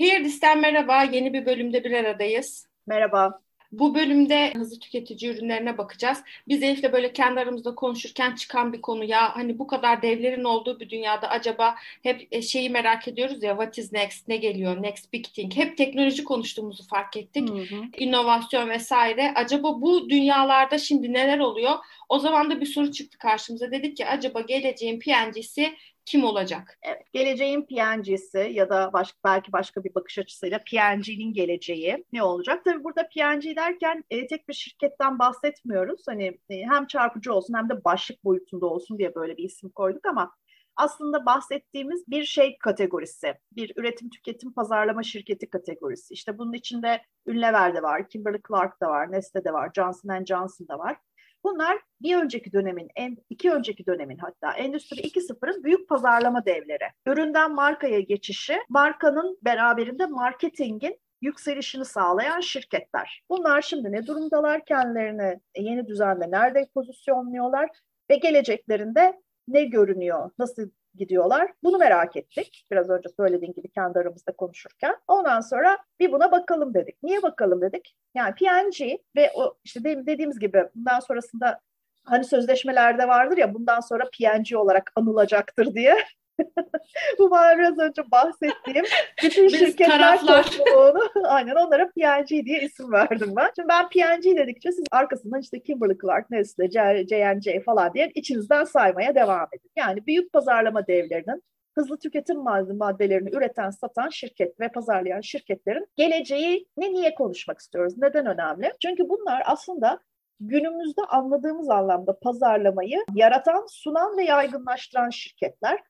[0.00, 1.02] Here Dis'ten merhaba.
[1.02, 2.66] Yeni bir bölümde bir aradayız.
[2.86, 3.40] Merhaba.
[3.72, 6.18] Bu bölümde hızlı tüketici ürünlerine bakacağız.
[6.48, 10.80] Biz Elif'le böyle kendi aramızda konuşurken çıkan bir konu ya hani bu kadar devlerin olduğu
[10.80, 15.12] bir dünyada acaba hep e, şeyi merak ediyoruz ya what is next, ne geliyor, next
[15.12, 15.56] big thing.
[15.56, 17.50] Hep teknoloji konuştuğumuzu fark ettik.
[17.50, 17.82] Hı hı.
[17.98, 19.32] İnovasyon vesaire.
[19.34, 21.74] Acaba bu dünyalarda şimdi neler oluyor?
[22.08, 23.70] O zaman da bir soru çıktı karşımıza.
[23.70, 25.74] Dedik ki acaba geleceğin PNG'si
[26.04, 26.78] kim olacak?
[26.82, 32.64] Evet, geleceğin PNG'si ya da baş, belki başka bir bakış açısıyla PNG'nin geleceği ne olacak?
[32.64, 36.02] Tabii burada PNG derken e, tek bir şirketten bahsetmiyoruz.
[36.08, 40.06] Hani e, hem çarpıcı olsun hem de başlık boyutunda olsun diye böyle bir isim koyduk
[40.06, 40.32] ama
[40.76, 46.14] aslında bahsettiğimiz bir şey kategorisi, bir üretim tüketim pazarlama şirketi kategorisi.
[46.14, 50.68] İşte bunun içinde Unilever de var, Kimberly Clark da var, Nestle de var, Johnson Johnson
[50.68, 50.96] da var.
[51.44, 52.90] Bunlar bir önceki dönemin,
[53.30, 56.90] iki önceki dönemin hatta Endüstri 2.0'ın büyük pazarlama devleri.
[57.06, 63.22] Üründen markaya geçişi, markanın beraberinde marketingin yükselişini sağlayan şirketler.
[63.30, 67.70] Bunlar şimdi ne durumdalar kendilerini yeni düzende nerede pozisyonluyorlar
[68.10, 71.52] ve geleceklerinde ne görünüyor, nasıl gidiyorlar.
[71.62, 72.66] Bunu merak ettik.
[72.70, 74.96] Biraz önce söylediğim gibi kendi aramızda konuşurken.
[75.08, 77.02] Ondan sonra bir buna bakalım dedik.
[77.02, 77.96] Niye bakalım dedik?
[78.14, 81.60] Yani PNG ve o işte dediğimiz gibi bundan sonrasında
[82.04, 85.96] hani sözleşmelerde vardır ya bundan sonra PNG olarak anılacaktır diye.
[87.18, 88.84] Bu biraz önce bahsettiğim
[89.22, 93.50] bütün Biz şirketler topluluğunu aynen onlara PNG diye isim verdim ben.
[93.56, 99.14] Şimdi ben PNG dedikçe siz arkasından işte Kimberly Clark, Nestle, J&J falan diye içinizden saymaya
[99.14, 99.70] devam edin.
[99.76, 101.42] Yani büyük pazarlama devlerinin
[101.74, 102.42] hızlı tüketim
[102.76, 107.94] maddelerini üreten, satan şirket ve pazarlayan şirketlerin geleceğini niye konuşmak istiyoruz?
[107.98, 108.72] Neden önemli?
[108.82, 110.00] Çünkü bunlar aslında
[110.40, 115.80] günümüzde anladığımız anlamda pazarlamayı yaratan, sunan ve yaygınlaştıran şirketler.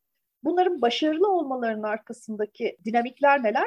[0.44, 3.66] Bunların başarılı olmalarının arkasındaki dinamikler neler?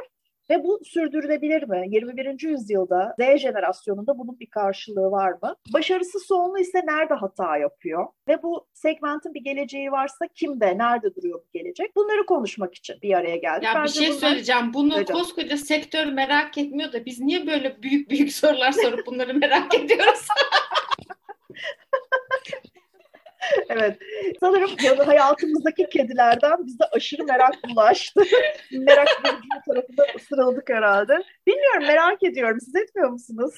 [0.50, 1.86] Ve bu sürdürülebilir mi?
[1.90, 2.42] 21.
[2.50, 5.56] yüzyılda Z jenerasyonunda bunun bir karşılığı var mı?
[5.74, 8.08] Başarısı sonlu ise nerede hata yapıyor?
[8.28, 11.96] Ve bu segmentin bir geleceği varsa kimde, nerede duruyor bu gelecek?
[11.96, 13.64] Bunları konuşmak için bir araya geldik.
[13.64, 14.20] Ya Bence bir şey bunlar...
[14.20, 14.74] söyleyeceğim.
[14.74, 15.18] Bunu Hocam.
[15.20, 20.28] koskoca sektör merak etmiyor da biz niye böyle büyük büyük sorular sorup bunları merak ediyoruz?
[23.70, 23.98] evet.
[24.40, 28.22] Sanırım yani hayatımızdaki kedilerden bize aşırı merak bulaştı.
[28.72, 31.14] merak verici tarafında ısırıldık herhalde.
[31.48, 32.58] Bilmiyorum merak ediyorum.
[32.62, 33.54] Siz etmiyor musunuz?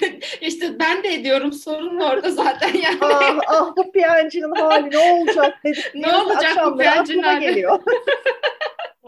[0.40, 1.52] İşte ben de ediyorum.
[1.52, 2.98] Sorun orada zaten yani.
[3.00, 5.84] Ah, ah bu piyancının hali ne olacak dedik.
[5.94, 7.40] ne olacak bu piyancının hali?
[7.40, 7.80] geliyor.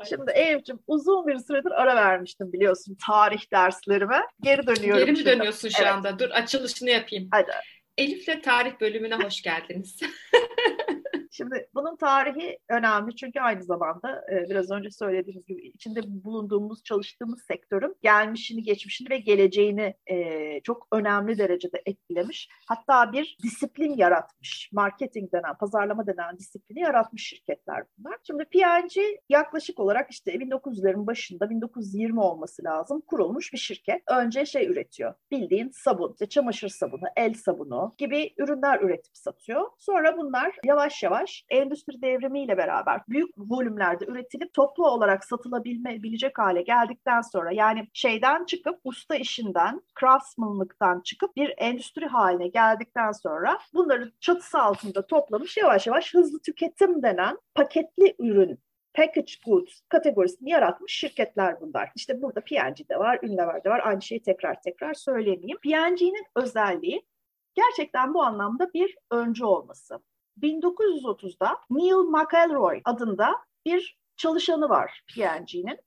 [0.09, 4.21] Şimdi Eyüp'cüğüm uzun bir süredir ara vermiştim biliyorsun tarih derslerime.
[4.43, 5.31] Geri dönüyorum Geri mi şimdi.
[5.31, 5.93] dönüyorsun şu evet.
[5.93, 6.19] anda?
[6.19, 7.29] Dur açılışını yapayım.
[7.33, 7.53] Hadi.
[7.99, 10.01] Elif'le tarih bölümüne hoş geldiniz.
[11.37, 17.43] Şimdi bunun tarihi önemli çünkü aynı zamanda e, biraz önce söylediğimiz gibi içinde bulunduğumuz, çalıştığımız
[17.43, 22.49] sektörün gelmişini, geçmişini ve geleceğini e, çok önemli derecede etkilemiş.
[22.69, 24.71] Hatta bir disiplin yaratmış.
[24.73, 28.19] Marketing denen, pazarlama denen disiplini yaratmış şirketler bunlar.
[28.27, 34.03] Şimdi P&G yaklaşık olarak işte 1900'lerin başında 1920 olması lazım kurulmuş bir şirket.
[34.11, 35.15] Önce şey üretiyor.
[35.31, 39.71] Bildiğin sabun, işte çamaşır sabunu, el sabunu gibi ürünler üretip satıyor.
[39.79, 46.63] Sonra bunlar yavaş yavaş yavaş endüstri devrimiyle beraber büyük volümlerde üretilip toplu olarak satılabilecek hale
[46.63, 54.13] geldikten sonra yani şeyden çıkıp usta işinden, craftsmanlıktan çıkıp bir endüstri haline geldikten sonra bunları
[54.21, 58.59] çatısı altında toplamış yavaş yavaş hızlı tüketim denen paketli ürün
[58.95, 61.93] package goods kategorisini yaratmış şirketler bunlar.
[61.97, 63.81] İşte burada P&G de var, Unilever de var.
[63.85, 65.59] Aynı şeyi tekrar tekrar söylemeyeyim.
[65.63, 67.07] P&G'nin özelliği
[67.55, 70.01] gerçekten bu anlamda bir öncü olması.
[70.43, 73.37] 1930'da Neil McElroy adında
[73.67, 75.79] bir çalışanı var P&G'nin.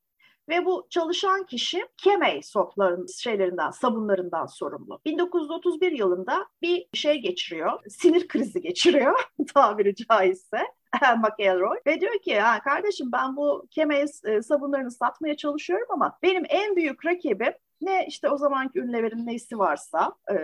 [0.50, 5.02] Ve bu çalışan kişi Kemey sofların şeylerinden, sabunlarından sorumlu.
[5.06, 9.20] 1931 yılında bir şey geçiriyor, sinir krizi geçiriyor
[9.54, 10.58] tabiri caizse.
[11.18, 16.44] McElroy ve diyor ki ha, kardeşim ben bu Kemey e, sabunlarını satmaya çalışıyorum ama benim
[16.50, 20.36] en büyük rakibim ne işte o zamanki ünleverin neysi varsa e,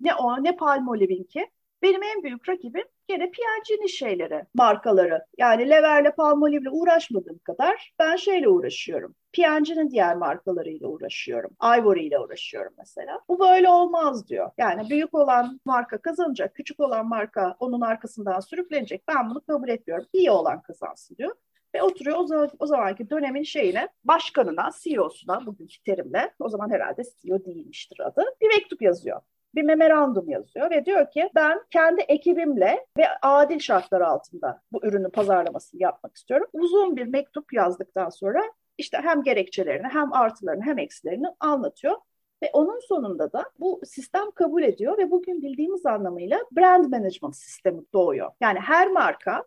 [0.00, 1.50] ne o ne Palmolive'inki
[1.82, 5.24] benim en büyük rakibim gene P&G'nin şeyleri, markaları.
[5.38, 9.14] Yani Lever'le Palmolive'le uğraşmadığım kadar ben şeyle uğraşıyorum.
[9.32, 11.50] P&G'nin diğer markalarıyla uğraşıyorum.
[11.78, 13.20] Ivory ile uğraşıyorum mesela.
[13.28, 14.50] Bu böyle olmaz diyor.
[14.58, 19.08] Yani büyük olan marka kazanacak, küçük olan marka onun arkasından sürüklenecek.
[19.08, 20.06] Ben bunu kabul etmiyorum.
[20.12, 21.34] İyi olan kazansın diyor.
[21.74, 27.02] Ve oturuyor o, zaman, o zamanki dönemin şeyine, başkanına, CEO'suna bugünkü terimle, o zaman herhalde
[27.22, 29.20] CEO değilmiştir adı, bir mektup yazıyor
[29.54, 35.10] bir memorandum yazıyor ve diyor ki ben kendi ekibimle ve adil şartlar altında bu ürünün
[35.10, 36.46] pazarlamasını yapmak istiyorum.
[36.52, 38.42] Uzun bir mektup yazdıktan sonra
[38.78, 41.96] işte hem gerekçelerini hem artılarını hem eksilerini anlatıyor.
[42.42, 47.82] Ve onun sonunda da bu sistem kabul ediyor ve bugün bildiğimiz anlamıyla brand management sistemi
[47.92, 48.30] doğuyor.
[48.40, 49.44] Yani her marka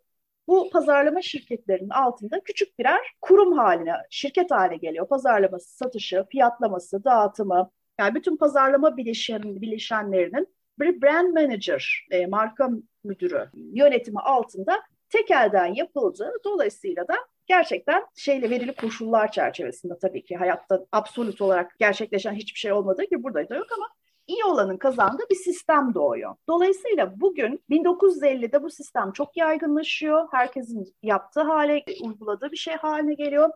[0.48, 5.08] bu pazarlama şirketlerinin altında küçük birer kurum haline, şirket haline geliyor.
[5.08, 7.72] Pazarlaması, satışı, fiyatlaması, dağıtımı,
[8.02, 10.48] yani bütün pazarlama bileşen, bileşenlerinin
[10.80, 12.70] bir brand manager, e, marka
[13.04, 16.32] müdürü yönetimi altında tek elden yapıldı.
[16.46, 17.16] Dolayısıyla da
[17.48, 23.24] gerçekten şeyle verili koşullar çerçevesinde tabii ki hayatta absolut olarak gerçekleşen hiçbir şey olmadığı gibi
[23.24, 23.88] burada da yok ama
[24.28, 26.36] iyi olanın kazandığı bir sistem doğuyor.
[26.50, 30.28] Dolayısıyla bugün 1950'de bu sistem çok yaygınlaşıyor.
[30.32, 33.50] Herkesin yaptığı hale, uyguladığı bir şey haline geliyor.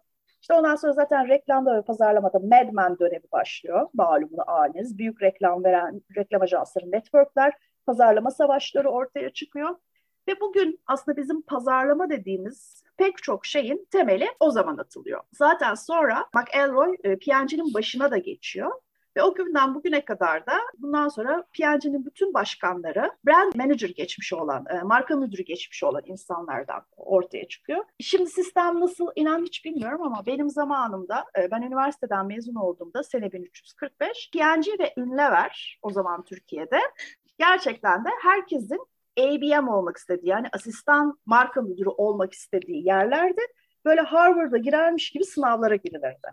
[0.45, 3.87] İşte ondan sonra zaten reklamda ve pazarlamada Mad Men dönemi başlıyor.
[3.93, 4.97] Malumunu haliniz.
[4.97, 7.53] Büyük reklam veren reklam ajansları, networkler,
[7.85, 9.69] pazarlama savaşları ortaya çıkıyor.
[10.27, 15.21] Ve bugün aslında bizim pazarlama dediğimiz pek çok şeyin temeli o zaman atılıyor.
[15.31, 18.71] Zaten sonra McElroy e, P&G'nin başına da geçiyor.
[19.17, 24.65] Ve o günden bugüne kadar da bundan sonra P&G'nin bütün başkanları brand manager geçmiş olan,
[24.69, 27.85] e, marka müdürü geçmiş olan insanlardan ortaya çıkıyor.
[27.99, 33.31] Şimdi sistem nasıl inan hiç bilmiyorum ama benim zamanımda e, ben üniversiteden mezun olduğumda sene
[33.31, 36.79] 1345 P&G ve Unilever o zaman Türkiye'de
[37.39, 38.79] gerçekten de herkesin
[39.19, 43.41] ABM olmak istediği yani asistan marka müdürü olmak istediği yerlerde
[43.85, 46.27] böyle Harvard'a girermiş gibi sınavlara girilirdi.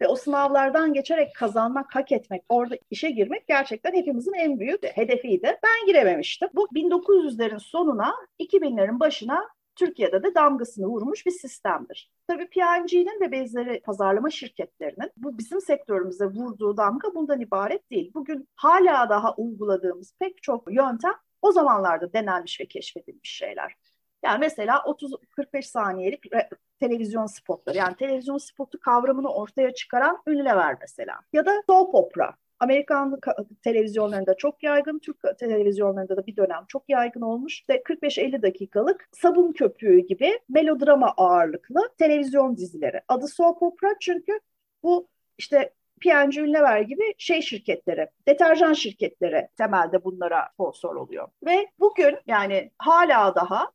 [0.00, 5.58] Ve o sınavlardan geçerek kazanmak, hak etmek, orada işe girmek gerçekten hepimizin en büyük hedefiydi.
[5.62, 6.48] Ben girememiştim.
[6.54, 12.10] Bu 1900'lerin sonuna, 2000'lerin başına Türkiye'de de damgasını vurmuş bir sistemdir.
[12.28, 18.10] Tabii P&G'nin ve benzeri pazarlama şirketlerinin bu bizim sektörümüze vurduğu damga bundan ibaret değil.
[18.14, 23.72] Bugün hala daha uyguladığımız pek çok yöntem o zamanlarda denenmiş ve keşfedilmiş şeyler.
[24.26, 26.24] Yani mesela 30-45 saniyelik
[26.80, 31.20] televizyon spotları yani televizyon spotu kavramını ortaya çıkaran Unilever mesela.
[31.32, 32.34] Ya da soap opera.
[32.60, 33.20] Amerikan
[33.64, 37.62] televizyonlarında çok yaygın, Türk televizyonlarında da bir dönem çok yaygın olmuş.
[37.70, 43.00] Ve 45-50 dakikalık sabun köpüğü gibi melodrama ağırlıklı televizyon dizileri.
[43.08, 44.40] Adı soap opera çünkü
[44.82, 45.08] bu
[45.38, 51.28] işte P&G Unilever gibi şey şirketleri, deterjan şirketleri temelde bunlara sponsor oluyor.
[51.46, 53.70] Ve bugün yani hala daha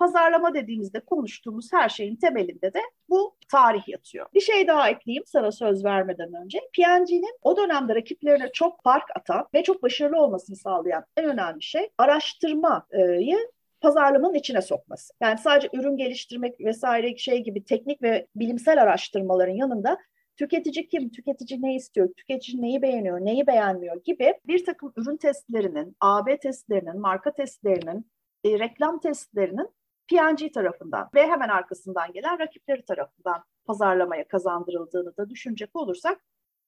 [0.00, 4.26] pazarlama dediğimizde konuştuğumuz her şeyin temelinde de bu tarih yatıyor.
[4.34, 6.58] Bir şey daha ekleyeyim sana söz vermeden önce.
[6.76, 11.90] P&G'nin o dönemde rakiplerine çok fark atan ve çok başarılı olmasını sağlayan en önemli şey
[11.98, 13.38] araştırmayı
[13.80, 15.14] pazarlamanın içine sokması.
[15.20, 19.98] Yani sadece ürün geliştirmek vesaire şey gibi teknik ve bilimsel araştırmaların yanında
[20.36, 25.96] tüketici kim, tüketici ne istiyor, tüketici neyi beğeniyor, neyi beğenmiyor gibi bir takım ürün testlerinin,
[26.00, 28.10] AB testlerinin, marka testlerinin,
[28.44, 29.68] e, reklam testlerinin
[30.10, 36.20] P&G tarafından ve hemen arkasından gelen rakipleri tarafından pazarlamaya kazandırıldığını da düşünecek olursak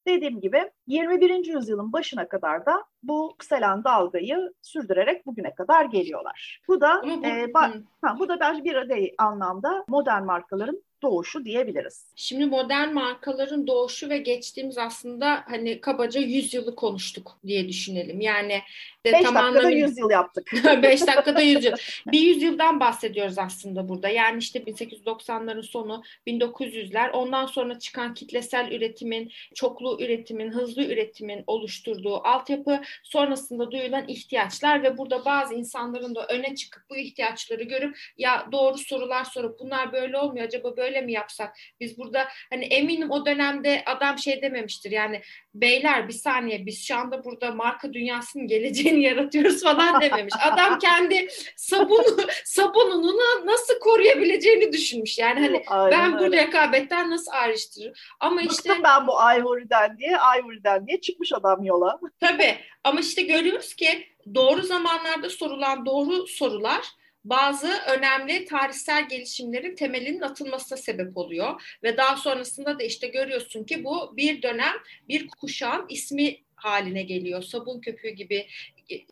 [0.07, 1.47] dediğim gibi 21.
[1.47, 6.61] yüzyılın başına kadar da bu yükselen dalgayı sürdürerek bugüne kadar geliyorlar.
[6.69, 11.45] Bu da bu, e, ba- ha, bu da bence bir de anlamda modern markaların doğuşu
[11.45, 12.13] diyebiliriz.
[12.17, 18.21] Şimdi modern markaların doğuşu ve geçtiğimiz aslında hani kabaca 100 yılı konuştuk diye düşünelim.
[18.21, 18.61] Yani
[19.05, 19.87] 5 dakikada anlamıyla...
[19.87, 20.53] 100 yıl yaptık.
[20.83, 21.73] 5 dakikada 100 yıl.
[22.13, 24.09] Bir yüzyıldan bahsediyoruz aslında burada.
[24.09, 32.27] Yani işte 1890'ların sonu 1900'ler ondan sonra çıkan kitlesel üretimin, çoklu üretimin, hızlı üretimin oluşturduğu
[32.27, 38.49] altyapı sonrasında duyulan ihtiyaçlar ve burada bazı insanların da öne çıkıp bu ihtiyaçları görüp ya
[38.53, 41.57] doğru sorular sorup bunlar böyle olmuyor acaba böyle mi yapsak?
[41.81, 45.21] Biz burada hani eminim o dönemde adam şey dememiştir yani
[45.55, 50.35] beyler bir saniye biz şu anda burada marka dünyasının geleceğini yaratıyoruz falan dememiş.
[50.43, 55.19] Adam kendi sabunu sabununu nasıl koruyabileceğini düşünmüş.
[55.19, 56.27] Yani hani Aynen ben öyle.
[56.29, 57.95] bu rekabetten nasıl ayrıştırırım?
[58.21, 62.01] Ama Bıktım işte ben bu Ivory'den diye Ivory'den diye çıkmış adam yola.
[62.21, 62.55] Tabii
[62.85, 66.87] ama işte görüyoruz ki doğru zamanlarda sorulan doğru sorular
[67.25, 73.85] bazı önemli tarihsel gelişimlerin temelinin atılmasına sebep oluyor ve daha sonrasında da işte görüyorsun ki
[73.85, 74.75] bu bir dönem
[75.09, 77.43] bir kuşağın ismi haline geliyor.
[77.43, 78.47] Sabun köpüğü gibi.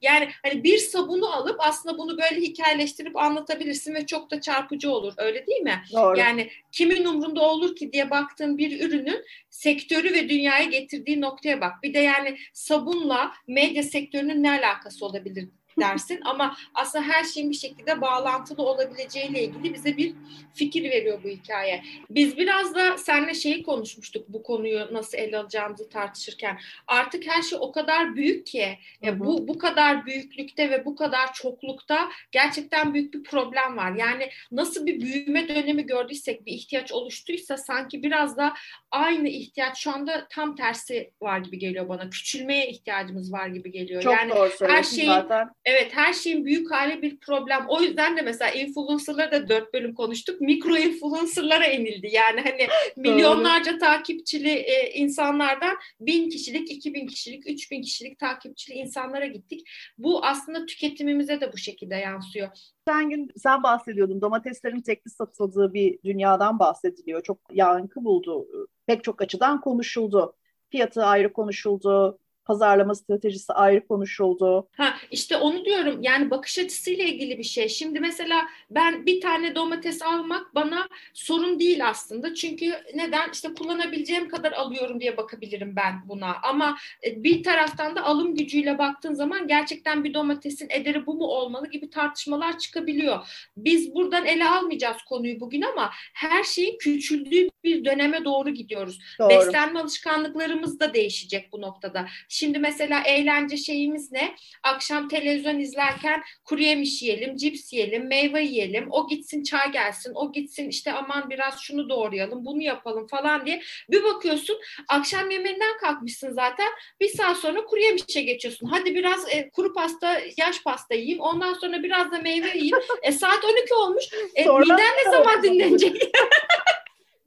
[0.02, 5.14] Yani hani bir sabunu alıp aslında bunu böyle hikayeleştirip anlatabilirsin ve çok da çarpıcı olur.
[5.16, 5.82] Öyle değil mi?
[5.92, 6.18] Doğru.
[6.18, 11.82] Yani kimin umrunda olur ki diye baktığın bir ürünün sektörü ve dünyaya getirdiği noktaya bak.
[11.82, 15.48] Bir de yani sabunla medya sektörünün ne alakası olabilir
[15.80, 20.14] dersin ama aslında her şeyin bir şekilde bağlantılı olabileceğiyle ilgili bize bir
[20.54, 21.82] fikir veriyor bu hikaye.
[22.10, 26.58] Biz biraz da seninle şeyi konuşmuştuk bu konuyu nasıl ele alacağımızı tartışırken.
[26.86, 29.20] Artık her şey o kadar büyük ki hı hı.
[29.20, 33.92] bu bu kadar büyüklükte ve bu kadar çoklukta gerçekten büyük bir problem var.
[33.96, 38.54] Yani nasıl bir büyüme dönemi gördüysek bir ihtiyaç oluştuysa sanki biraz da
[38.90, 42.10] aynı ihtiyaç şu anda tam tersi var gibi geliyor bana.
[42.10, 44.02] Küçülmeye ihtiyacımız var gibi geliyor.
[44.02, 45.50] Çok yani doğru her şeyin zaten.
[45.70, 47.64] Evet her şeyin büyük hali bir problem.
[47.68, 50.40] O yüzden de mesela influencer'ları da dört bölüm konuştuk.
[50.40, 52.08] Mikro influencer'lara inildi.
[52.12, 58.76] Yani hani milyonlarca takipçili e, insanlardan bin kişilik, iki bin kişilik, üç bin kişilik takipçili
[58.76, 59.68] insanlara gittik.
[59.98, 62.48] Bu aslında tüketimimize de bu şekilde yansıyor.
[62.88, 67.22] Sen gün sen bahsediyordun domateslerin tekli satıldığı bir dünyadan bahsediliyor.
[67.22, 68.46] Çok yankı buldu.
[68.86, 70.36] Pek çok açıdan konuşuldu.
[70.70, 72.18] Fiyatı ayrı konuşuldu
[72.50, 74.68] pazarlama stratejisi ayrı konuşuldu.
[74.76, 77.68] Ha işte onu diyorum yani bakış açısıyla ilgili bir şey.
[77.68, 82.34] Şimdi mesela ben bir tane domates almak bana sorun değil aslında.
[82.34, 83.30] Çünkü neden?
[83.32, 86.36] İşte kullanabileceğim kadar alıyorum diye bakabilirim ben buna.
[86.42, 86.76] Ama
[87.06, 91.70] e, bir taraftan da alım gücüyle baktığın zaman gerçekten bir domatesin ederi bu mu olmalı
[91.70, 93.18] gibi tartışmalar çıkabiliyor.
[93.56, 98.98] Biz buradan ele almayacağız konuyu bugün ama her şeyin küçüldüğü bir döneme doğru gidiyoruz.
[99.18, 99.28] Doğru.
[99.28, 102.06] Beslenme alışkanlıklarımız da değişecek bu noktada.
[102.40, 104.34] Şimdi mesela eğlence şeyimiz ne?
[104.62, 108.86] Akşam televizyon izlerken kuru yemiş yiyelim, cips yiyelim, meyve yiyelim.
[108.90, 113.62] O gitsin çay gelsin, o gitsin işte aman biraz şunu doğrayalım, bunu yapalım falan diye.
[113.90, 116.68] Bir bakıyorsun akşam yemeğinden kalkmışsın zaten.
[117.00, 118.66] Bir saat sonra kuru yemişe geçiyorsun.
[118.66, 121.20] Hadi biraz e, kuru pasta, yaş pasta yiyeyim.
[121.20, 122.76] Ondan sonra biraz da meyve yiyeyim.
[123.02, 124.04] E, saat 12 olmuş.
[124.34, 126.02] E, miden ne zaman dinlenecek?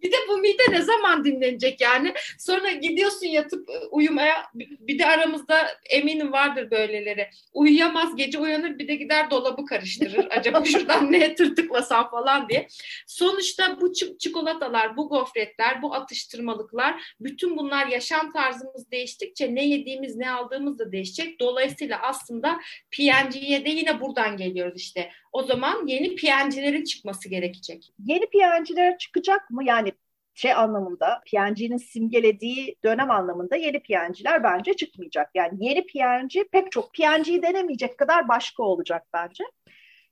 [0.04, 2.14] Bir de bu mide ne zaman dinlenecek yani?
[2.40, 4.46] Sonra gidiyorsun yatıp e, uyumaya.
[4.56, 7.30] Bir de aramızda eminim vardır böyleleri.
[7.54, 10.28] Uyuyamaz gece uyanır bir de gider dolabı karıştırır.
[10.30, 12.68] Acaba şuradan ne tırtıklasam falan diye.
[13.08, 20.32] Sonuçta bu çikolatalar, bu gofretler, bu atıştırmalıklar bütün bunlar yaşam tarzımız değiştikçe ne yediğimiz ne
[20.32, 21.40] aldığımız da değişecek.
[21.40, 22.60] Dolayısıyla aslında
[22.92, 25.12] PNG'ye de yine buradan geliyoruz işte.
[25.34, 27.94] O zaman yeni PNG'lerin çıkması gerekecek.
[28.00, 29.64] Yeni PNG'ler çıkacak mı?
[29.64, 29.92] Yani
[30.34, 35.30] şey anlamında PNG'nin simgelediği dönem anlamında yeni PNG'ler bence çıkmayacak.
[35.36, 39.44] Yani yeni PNG pek çok PNG'yi denemeyecek kadar başka olacak bence.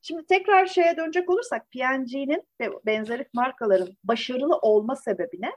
[0.02, 5.52] Şimdi tekrar şeye dönecek olursak PNG'nin ve benzeri markaların başarılı olma sebebine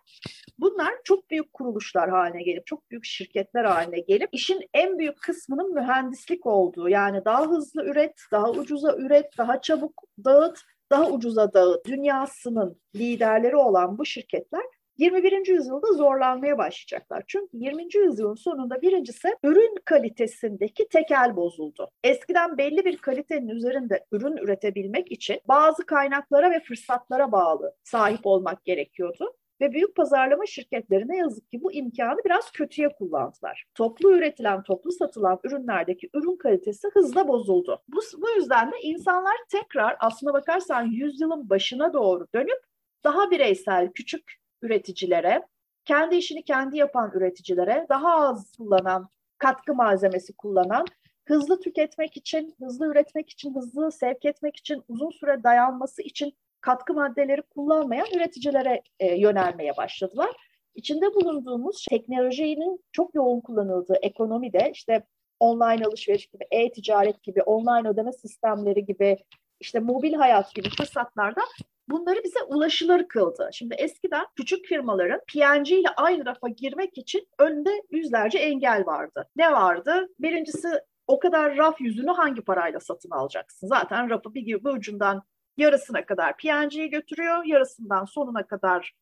[0.59, 5.75] bunlar çok büyük kuruluşlar haline gelip çok büyük şirketler haline gelip işin en büyük kısmının
[5.75, 10.61] mühendislik olduğu yani daha hızlı üret, daha ucuza üret, daha çabuk dağıt
[10.91, 14.65] daha ucuza dağıt dünyasının liderleri olan bu şirketler
[14.99, 15.47] 21.
[15.47, 17.25] yüzyılda zorlanmaya başlayacaklar.
[17.27, 17.83] Çünkü 20.
[17.95, 21.91] yüzyılın sonunda birincisi ürün kalitesindeki tekel bozuldu.
[22.05, 28.65] Eskiden belli bir kalitenin üzerinde ürün üretebilmek için bazı kaynaklara ve fırsatlara bağlı sahip olmak
[28.65, 29.35] gerekiyordu.
[29.61, 33.65] Ve büyük pazarlama şirketleri ne yazık ki bu imkanı biraz kötüye kullandılar.
[33.75, 37.83] Toplu üretilen, toplu satılan ürünlerdeki ürün kalitesi hızla bozuldu.
[37.89, 42.63] Bu, bu yüzden de insanlar tekrar aslına bakarsan yüzyılın başına doğru dönüp
[43.05, 45.43] daha bireysel, küçük üreticilere,
[45.85, 50.85] kendi işini kendi yapan üreticilere, daha az kullanan, katkı malzemesi kullanan,
[51.25, 56.95] hızlı tüketmek için, hızlı üretmek için, hızlı sevk etmek için, uzun süre dayanması için katkı
[56.95, 60.31] maddeleri kullanmayan üreticilere e, yönelmeye başladılar.
[60.75, 65.03] İçinde bulunduğumuz teknolojinin çok yoğun kullanıldığı ekonomide işte
[65.41, 69.19] online alışveriş gibi, e-ticaret gibi, online ödeme sistemleri gibi,
[69.61, 71.41] işte mobil hayat gibi fırsatlarda
[71.89, 73.51] bunları bize ulaşılır kıldı.
[73.53, 79.29] Şimdi eskiden küçük firmaların PNG ile aynı rafa girmek için önünde yüzlerce engel vardı.
[79.37, 80.09] Ne vardı?
[80.19, 80.69] Birincisi
[81.07, 83.67] o kadar raf yüzünü hangi parayla satın alacaksın?
[83.67, 85.23] Zaten rafı bir gibi ucundan
[85.57, 88.95] yarısına kadar PNG'yi götürüyor, yarısından sonuna kadar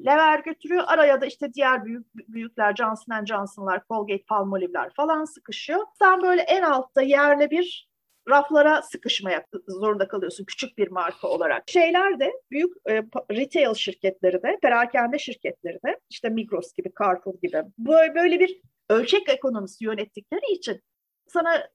[0.00, 0.84] Lever götürüyor.
[0.86, 5.86] Araya da işte diğer büyük büyükler Johnson Johnson'lar, Colgate, Palmolive'ler falan sıkışıyor.
[5.98, 7.88] Sen böyle en altta yerle bir
[8.28, 11.70] raflara sıkışmaya zorunda kalıyorsun küçük bir marka olarak.
[11.70, 17.62] Şeyler de büyük e, retail şirketleri de, perakende şirketleri de işte Migros gibi, Carrefour gibi
[17.78, 20.80] böyle, böyle bir ölçek ekonomisi yönettikleri için
[21.28, 21.68] sana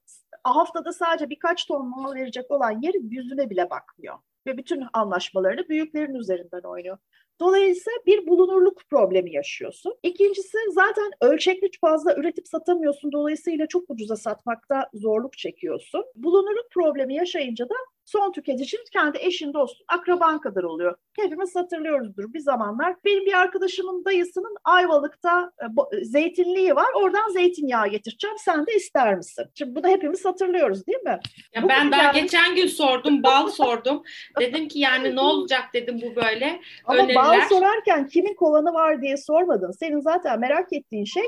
[0.43, 4.15] haftada sadece birkaç ton mal verecek olan yerin yüzüne bile bakmıyor.
[4.47, 6.97] Ve bütün anlaşmalarını büyüklerin üzerinden oynuyor.
[7.39, 9.93] Dolayısıyla bir bulunurluk problemi yaşıyorsun.
[10.03, 13.11] İkincisi zaten ölçekli fazla üretip satamıyorsun.
[13.11, 16.05] Dolayısıyla çok ucuza satmakta zorluk çekiyorsun.
[16.15, 17.75] Bulunurluk problemi yaşayınca da
[18.09, 20.95] son tüketicinin kendi eşin, dostun, akraban kadar oluyor.
[21.15, 22.95] Hepimiz hatırlıyoruzdur bir zamanlar.
[23.05, 26.87] Benim bir arkadaşımın dayısının Ayvalık'ta e, zeytinliği var.
[26.95, 28.35] Oradan zeytinyağı getireceğim.
[28.39, 29.45] Sen de ister misin?
[29.55, 31.19] Şimdi bu da hepimiz hatırlıyoruz değil mi?
[31.55, 32.21] Ya ben daha yani...
[32.21, 34.03] geçen gün sordum, bal sordum.
[34.39, 36.61] dedim ki yani ne olacak dedim bu böyle.
[36.85, 37.15] Ama Öneriler.
[37.15, 39.71] bal sorarken kimin kovanı var diye sormadın.
[39.71, 41.23] Senin zaten merak ettiğin şey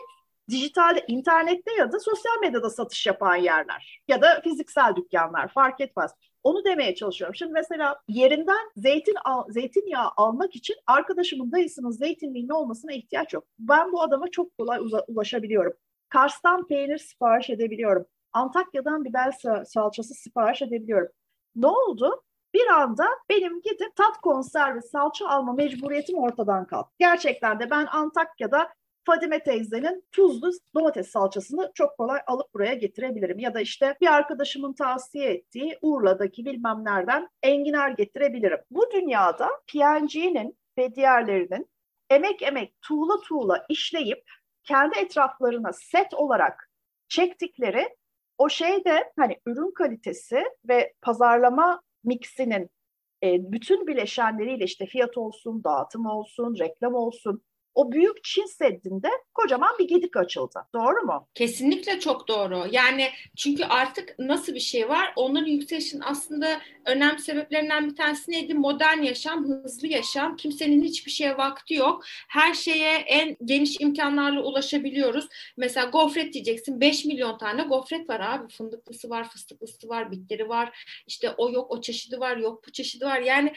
[0.49, 6.11] dijitalde, internette ya da sosyal medyada satış yapan yerler ya da fiziksel dükkanlar fark etmez.
[6.43, 7.35] Onu demeye çalışıyorum.
[7.35, 13.43] Şimdi mesela yerinden zeytin al, zeytinyağı almak için arkadaşımın dayısının zeytinliğinin olmasına ihtiyaç yok.
[13.59, 15.73] Ben bu adama çok kolay ulaşabiliyorum.
[16.09, 18.05] Kars'tan peynir sipariş edebiliyorum.
[18.33, 19.33] Antakya'dan biber
[19.65, 21.07] salçası sipariş edebiliyorum.
[21.55, 22.23] Ne oldu?
[22.53, 26.95] Bir anda benim gidip tat konserve salça alma mecburiyetim ortadan kalktı.
[26.99, 28.69] Gerçekten de ben Antakya'da
[29.05, 33.39] Fadime teyzenin tuzlu domates salçasını çok kolay alıp buraya getirebilirim.
[33.39, 38.59] Ya da işte bir arkadaşımın tavsiye ettiği Urla'daki bilmem nereden enginar getirebilirim.
[38.71, 41.69] Bu dünyada PNG'nin ve diğerlerinin
[42.09, 44.23] emek emek tuğla tuğla işleyip
[44.63, 46.69] kendi etraflarına set olarak
[47.07, 47.97] çektikleri
[48.37, 52.69] o şeyde hani ürün kalitesi ve pazarlama miksinin
[53.23, 57.43] e, bütün bileşenleriyle işte fiyat olsun, dağıtım olsun, reklam olsun
[57.75, 60.59] o büyük Çin Seddi'nde kocaman bir gedik açıldı.
[60.73, 61.27] Doğru mu?
[61.33, 62.65] Kesinlikle çok doğru.
[62.71, 65.13] Yani çünkü artık nasıl bir şey var?
[65.15, 68.53] Onların yükselişin aslında önemli sebeplerinden bir tanesi neydi?
[68.53, 70.35] Modern yaşam, hızlı yaşam.
[70.35, 72.03] Kimsenin hiçbir şeye vakti yok.
[72.29, 75.27] Her şeye en geniş imkanlarla ulaşabiliyoruz.
[75.57, 76.81] Mesela gofret diyeceksin.
[76.81, 78.53] 5 milyon tane gofret var abi.
[78.53, 80.85] Fındıklısı var, fıstıklısı var, bitleri var.
[81.07, 83.19] İşte o yok, o çeşidi var, yok bu çeşidi var.
[83.19, 83.53] Yani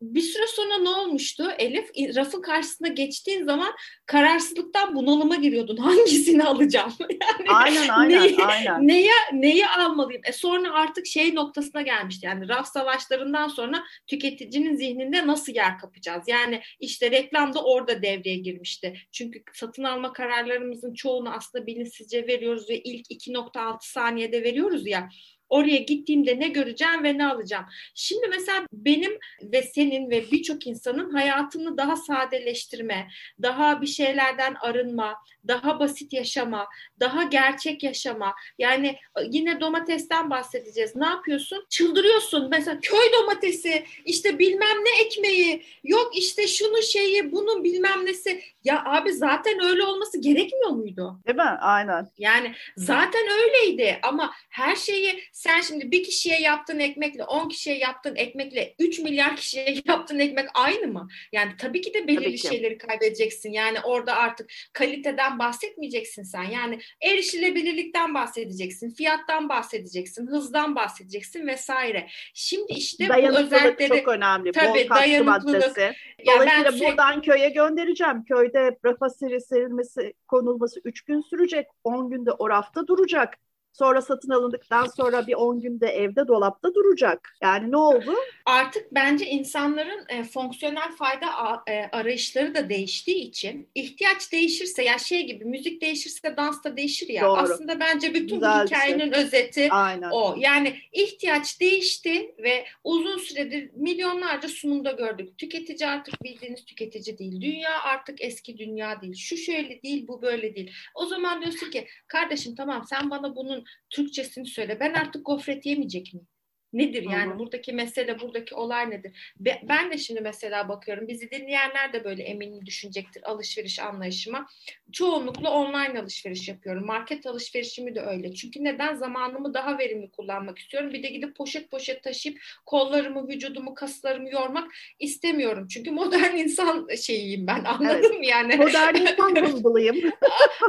[0.00, 1.90] bir süre sonra ne olmuştu Elif?
[2.16, 3.72] Rafın karşısına geçtiğin zaman
[4.06, 5.76] kararsızlıktan bunalıma giriyordun.
[5.90, 6.92] Hangisini alacağım?
[7.10, 8.88] yani aynen aynen neyi, aynen.
[8.88, 10.22] Neye, neyi almalıyım?
[10.24, 12.26] E sonra artık şey noktasına gelmişti.
[12.26, 16.24] Yani raf savaşlarından sonra tüketicinin zihninde nasıl yer kapacağız?
[16.28, 18.94] Yani işte reklam da orada devreye girmişti.
[19.12, 25.08] Çünkü satın alma kararlarımızın çoğunu aslında bilinçsizce veriyoruz ve ilk 2.6 saniyede veriyoruz ya.
[25.50, 27.64] Oraya gittiğimde ne göreceğim ve ne alacağım.
[27.94, 33.08] Şimdi mesela benim ve senin ve birçok insanın hayatını daha sadeleştirme,
[33.42, 35.14] daha bir şeylerden arınma,
[35.48, 36.68] daha basit yaşama,
[37.00, 38.34] daha gerçek yaşama.
[38.58, 38.96] Yani
[39.30, 40.96] yine domatesten bahsedeceğiz.
[40.96, 41.66] Ne yapıyorsun?
[41.68, 42.48] Çıldırıyorsun.
[42.50, 48.42] Mesela köy domatesi, işte bilmem ne ekmeği, yok işte şunu şeyi, bunun bilmem nesi.
[48.64, 51.20] Ya abi zaten öyle olması gerekmiyor muydu?
[51.26, 51.42] Değil mi?
[51.60, 52.08] Aynen.
[52.18, 58.16] Yani zaten öyleydi ama her şeyi sen şimdi bir kişiye yaptığın ekmekle 10 kişiye yaptığın
[58.16, 61.08] ekmekle 3 milyar kişiye yaptığın ekmek aynı mı?
[61.32, 62.48] Yani tabii ki de belirli ki.
[62.48, 63.52] şeyleri kaybedeceksin.
[63.52, 66.42] Yani orada artık kaliteden bahsetmeyeceksin sen.
[66.42, 72.06] Yani erişilebilirlikten bahsedeceksin, fiyattan bahsedeceksin, hızdan bahsedeceksin vesaire.
[72.34, 74.52] Şimdi işte bu özellikleri çok önemli.
[74.52, 75.54] Tabii Bol dayanıklılık.
[75.54, 75.92] Maddesi.
[76.26, 76.86] Dolayısıyla yani sürekli...
[76.86, 78.24] buradan köye göndereceğim.
[78.24, 81.66] Köyde rafa serilmesi, konulması 3 gün sürecek.
[81.84, 83.38] 10 günde o rafta duracak.
[83.72, 87.36] Sonra satın alındıktan sonra bir 10 günde evde dolapta duracak.
[87.42, 88.14] Yani ne oldu?
[88.46, 94.98] Artık bence insanların e, fonksiyonel fayda a, e, arayışları da değiştiği için ihtiyaç değişirse ya
[94.98, 97.22] şey gibi müzik değişirse dans da değişir ya.
[97.22, 97.38] Doğru.
[97.40, 99.24] Aslında bence bütün Güzel bu hikayenin şey.
[99.24, 100.10] özeti Aynen.
[100.12, 100.34] o.
[100.38, 105.38] Yani ihtiyaç değişti ve uzun süredir milyonlarca sunumda gördük.
[105.38, 107.40] Tüketici artık bildiğiniz tüketici değil.
[107.40, 109.14] Dünya artık eski dünya değil.
[109.14, 110.72] Şu şöyle değil, bu böyle değil.
[110.94, 113.59] O zaman diyorsun ki kardeşim tamam sen bana bunun
[113.90, 114.80] Türkçesini söyle.
[114.80, 116.28] Ben artık gofret yemeyecek miyim?
[116.72, 117.38] Nedir yani Hı-hı.
[117.38, 119.34] buradaki mesele, buradaki olay nedir?
[119.62, 124.46] Ben de şimdi mesela bakıyorum, bizi dinleyenler de böyle eminim düşünecektir alışveriş anlayışıma.
[124.92, 126.86] Çoğunlukla online alışveriş yapıyorum.
[126.86, 128.34] Market alışverişimi de öyle.
[128.34, 128.94] Çünkü neden?
[128.94, 130.92] Zamanımı daha verimli kullanmak istiyorum.
[130.92, 135.68] Bir de gidip poşet poşet taşıyıp kollarımı, vücudumu, kaslarımı yormak istemiyorum.
[135.68, 138.28] Çünkü modern insan şeyiyim ben anladım evet.
[138.28, 138.56] yani.
[138.56, 140.12] Modern insan bulgulayım.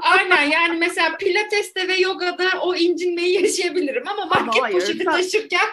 [0.01, 5.11] Aynen yani mesela pilateste ve yogada o incinmeyi yaşayabilirim ama market ama hayır, poşeti sen...
[5.11, 5.67] taşırken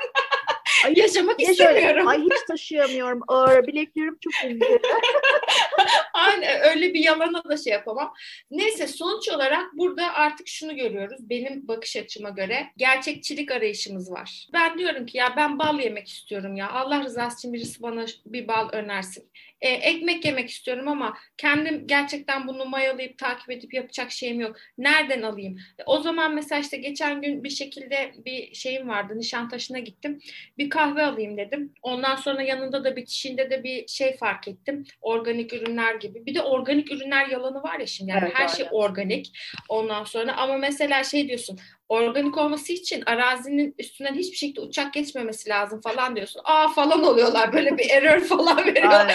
[0.84, 2.08] Ay, yaşamak istemiyorum.
[2.08, 3.20] Ay hiç taşıyamıyorum.
[3.28, 4.66] Ağır bileklerim çok ince.
[6.14, 8.14] Aynen öyle bir yalana da şey yapamam.
[8.50, 11.30] Neyse sonuç olarak burada artık şunu görüyoruz.
[11.30, 14.48] Benim bakış açıma göre gerçekçilik arayışımız var.
[14.52, 16.70] Ben diyorum ki ya ben bal yemek istiyorum ya.
[16.70, 19.30] Allah rızası için birisi bana bir bal önersin.
[19.60, 24.56] E, ekmek yemek istiyorum ama kendim gerçekten bunu mayalayıp takip edip yapacak şeyim yok.
[24.78, 25.58] Nereden alayım?
[25.78, 29.18] E, o zaman mesela işte geçen gün bir şekilde bir şeyim vardı.
[29.18, 30.20] Nişantaşı'na gittim.
[30.58, 31.74] Bir kahve alayım dedim.
[31.82, 34.84] Ondan sonra yanında da bitişinde de bir şey fark ettim.
[35.00, 36.26] Organik ürünler gibi.
[36.26, 38.10] Bir de organik ürünler yalanı var ya şimdi.
[38.10, 38.70] Yani evet, her şey öyle.
[38.70, 39.38] şey organik.
[39.68, 41.58] Ondan sonra ama mesela şey diyorsun
[41.88, 46.42] organik olması için arazinin üstünden hiçbir şekilde uçak geçmemesi lazım falan diyorsun.
[46.44, 49.10] Aa falan oluyorlar böyle bir error falan veriyor.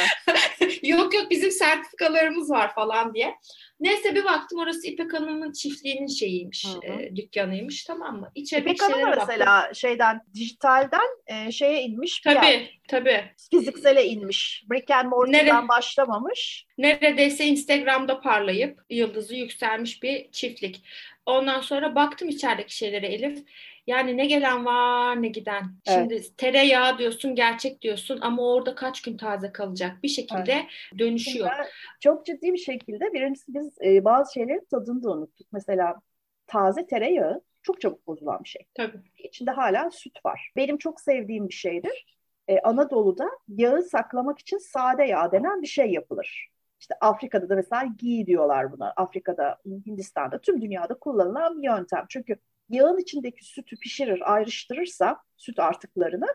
[0.83, 3.35] yok yok bizim sertifikalarımız var falan diye.
[3.79, 8.31] Neyse bir baktım orası İpek Hanım'ın çiftliğinin şeyiymiş, e, dükkanıymış tamam mı?
[8.35, 9.75] İçerideki İpek Hanım mesela baktım.
[9.75, 12.21] şeyden, dijitalden e, şeye inmiş.
[12.21, 12.79] Tabii, yer.
[12.87, 13.23] tabii.
[13.51, 14.63] Fiziksele inmiş.
[14.71, 16.65] Brick and Morty'den Nere- başlamamış.
[16.77, 20.83] Neredeyse Instagram'da parlayıp yıldızı yükselmiş bir çiftlik.
[21.25, 23.43] Ondan sonra baktım içerideki şeylere Elif.
[23.87, 25.63] Yani ne gelen var ne giden.
[25.85, 25.99] Evet.
[25.99, 30.99] Şimdi tereyağı diyorsun gerçek diyorsun ama orada kaç gün taze kalacak bir şekilde evet.
[30.99, 31.49] dönüşüyor.
[31.55, 35.47] Şimdi çok ciddi bir şekilde birincisi biz e, bazı şeylerin tadını da unuttuk.
[35.51, 36.01] Mesela
[36.47, 38.65] taze tereyağı çok çabuk bozulan bir şey.
[38.73, 38.97] Tabii.
[39.17, 40.51] İçinde hala süt var.
[40.55, 42.05] Benim çok sevdiğim bir şeydir.
[42.47, 46.47] Ee, Anadolu'da yağı saklamak için sade yağ denen bir şey yapılır.
[46.83, 48.91] İşte Afrika'da da mesela gi diyorlar buna.
[48.91, 52.05] Afrika'da, Hindistan'da, tüm dünyada kullanılan bir yöntem.
[52.09, 52.35] Çünkü
[52.69, 56.25] yağın içindeki sütü pişirir, ayrıştırırsa süt artıklarını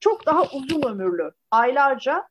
[0.00, 2.28] çok daha uzun ömürlü, aylarca,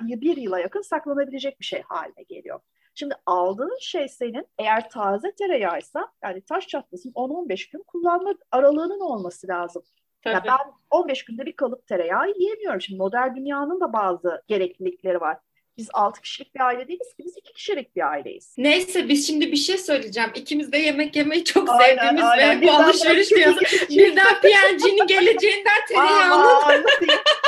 [0.00, 2.60] bir yıla yakın saklanabilecek bir şey haline geliyor.
[2.94, 9.48] Şimdi aldığın şey senin eğer taze tereyağıysa yani taş çatlasın 10-15 gün kullanma aralığının olması
[9.48, 9.82] lazım.
[10.22, 10.34] Tabii.
[10.34, 12.80] Ya ben 15 günde bir kalıp tereyağı yiyemiyorum.
[12.80, 15.38] Şimdi modern dünyanın da bazı gereklilikleri var.
[15.76, 18.54] Biz altı kişilik bir aile değiliz ki biz iki kişilik bir aileyiz.
[18.58, 20.30] Neyse biz şimdi bir şey söyleyeceğim.
[20.34, 22.60] İkimiz de yemek yemeyi çok aynen, sevdiğimiz aynen.
[22.60, 23.88] ve bu alışveriş piyasası.
[23.88, 26.84] Birden PNG'nin geleceğinden tereyağının.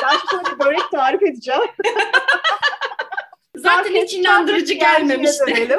[0.03, 1.61] ben sana börek tarif edeceğim.
[3.57, 5.79] Zaten hiç inandırıcı gelmemişti.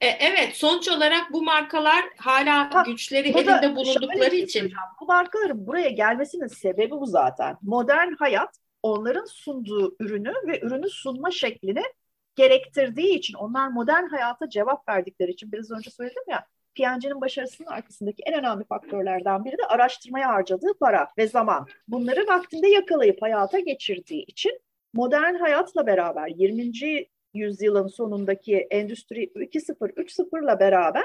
[0.00, 4.72] E, evet sonuç olarak bu markalar hala ha, güçleri elinde bulundukları şey için.
[5.00, 7.56] Bu markaların buraya gelmesinin sebebi bu zaten.
[7.62, 11.82] Modern hayat onların sunduğu ürünü ve ürünü sunma şeklini
[12.36, 18.22] gerektirdiği için onlar modern hayata cevap verdikleri için biraz önce söyledim ya P&G'nin başarısının arkasındaki
[18.26, 21.66] en önemli faktörlerden biri de araştırmaya harcadığı para ve zaman.
[21.88, 24.60] Bunları vaktinde yakalayıp hayata geçirdiği için
[24.92, 26.72] modern hayatla beraber 20.
[27.34, 31.04] yüzyılın sonundaki Endüstri 2.0, 3.0'la beraber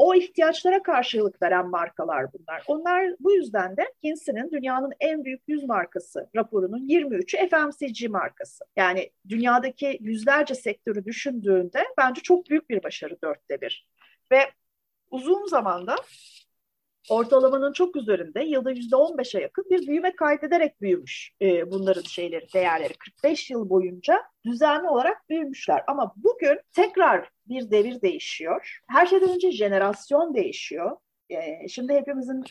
[0.00, 2.62] o ihtiyaçlara karşılık veren markalar bunlar.
[2.66, 8.64] Onlar bu yüzden de Kinsey'nin dünyanın en büyük 100 markası raporunun 23'ü FMCG markası.
[8.76, 13.88] Yani dünyadaki yüzlerce sektörü düşündüğünde bence çok büyük bir başarı dörtte bir.
[14.32, 14.40] Ve
[15.10, 15.96] uzun zamanda
[17.08, 22.46] ortalamanın çok üzerinde yılda yüzde on beşe yakın bir büyüme kaydederek büyümüş e, bunların şeyleri,
[22.54, 22.94] değerleri.
[22.94, 25.84] 45 yıl boyunca düzenli olarak büyümüşler.
[25.86, 28.80] Ama bugün tekrar bir devir değişiyor.
[28.88, 30.96] Her şeyden önce jenerasyon değişiyor.
[31.30, 32.44] E, şimdi hepimizin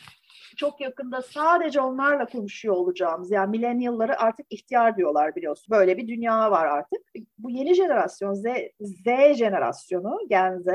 [0.56, 5.66] çok yakında sadece onlarla konuşuyor olacağımız yani milenyalları artık ihtiyar diyorlar biliyorsun.
[5.70, 7.00] Böyle bir dünya var artık.
[7.38, 8.44] Bu yeni jenerasyon Z,
[8.80, 9.04] Z
[9.38, 10.66] jenerasyonu Gen Z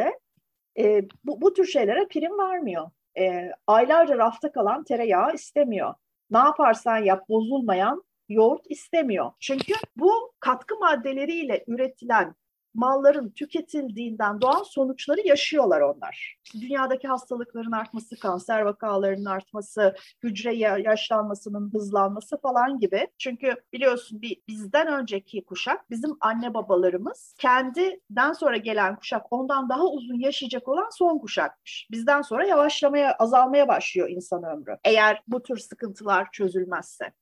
[0.78, 5.94] e, bu, bu tür şeylere prim vermiyor e, aylarca rafta kalan tereyağı istemiyor.
[6.32, 9.32] Ne yaparsan yap bozulmayan yoğurt istemiyor.
[9.40, 12.36] Çünkü bu katkı maddeleriyle üretilen
[12.76, 16.38] malların tüketildiğinden doğan sonuçları yaşıyorlar onlar.
[16.62, 23.08] Dünyadaki hastalıkların artması, kanser vakalarının artması, hücre yaşlanmasının hızlanması falan gibi.
[23.18, 29.84] Çünkü biliyorsun bir bizden önceki kuşak, bizim anne babalarımız kendiden sonra gelen kuşak ondan daha
[29.86, 31.88] uzun yaşayacak olan son kuşakmış.
[31.92, 34.78] Bizden sonra yavaşlamaya, azalmaya başlıyor insan ömrü.
[34.84, 37.14] Eğer bu tür sıkıntılar çözülmezse.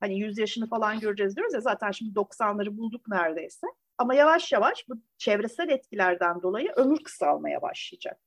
[0.00, 3.66] Hani 100 yaşını falan göreceğiz diyoruz ya zaten şimdi 90'ları bulduk neredeyse.
[4.02, 8.20] Ama yavaş yavaş bu çevresel etkilerden dolayı ömür kısalmaya başlayacak.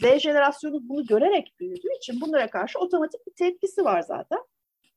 [0.00, 4.38] Z jenerasyonu bunu görerek büyüdüğü için bunlara karşı otomatik bir tepkisi var zaten.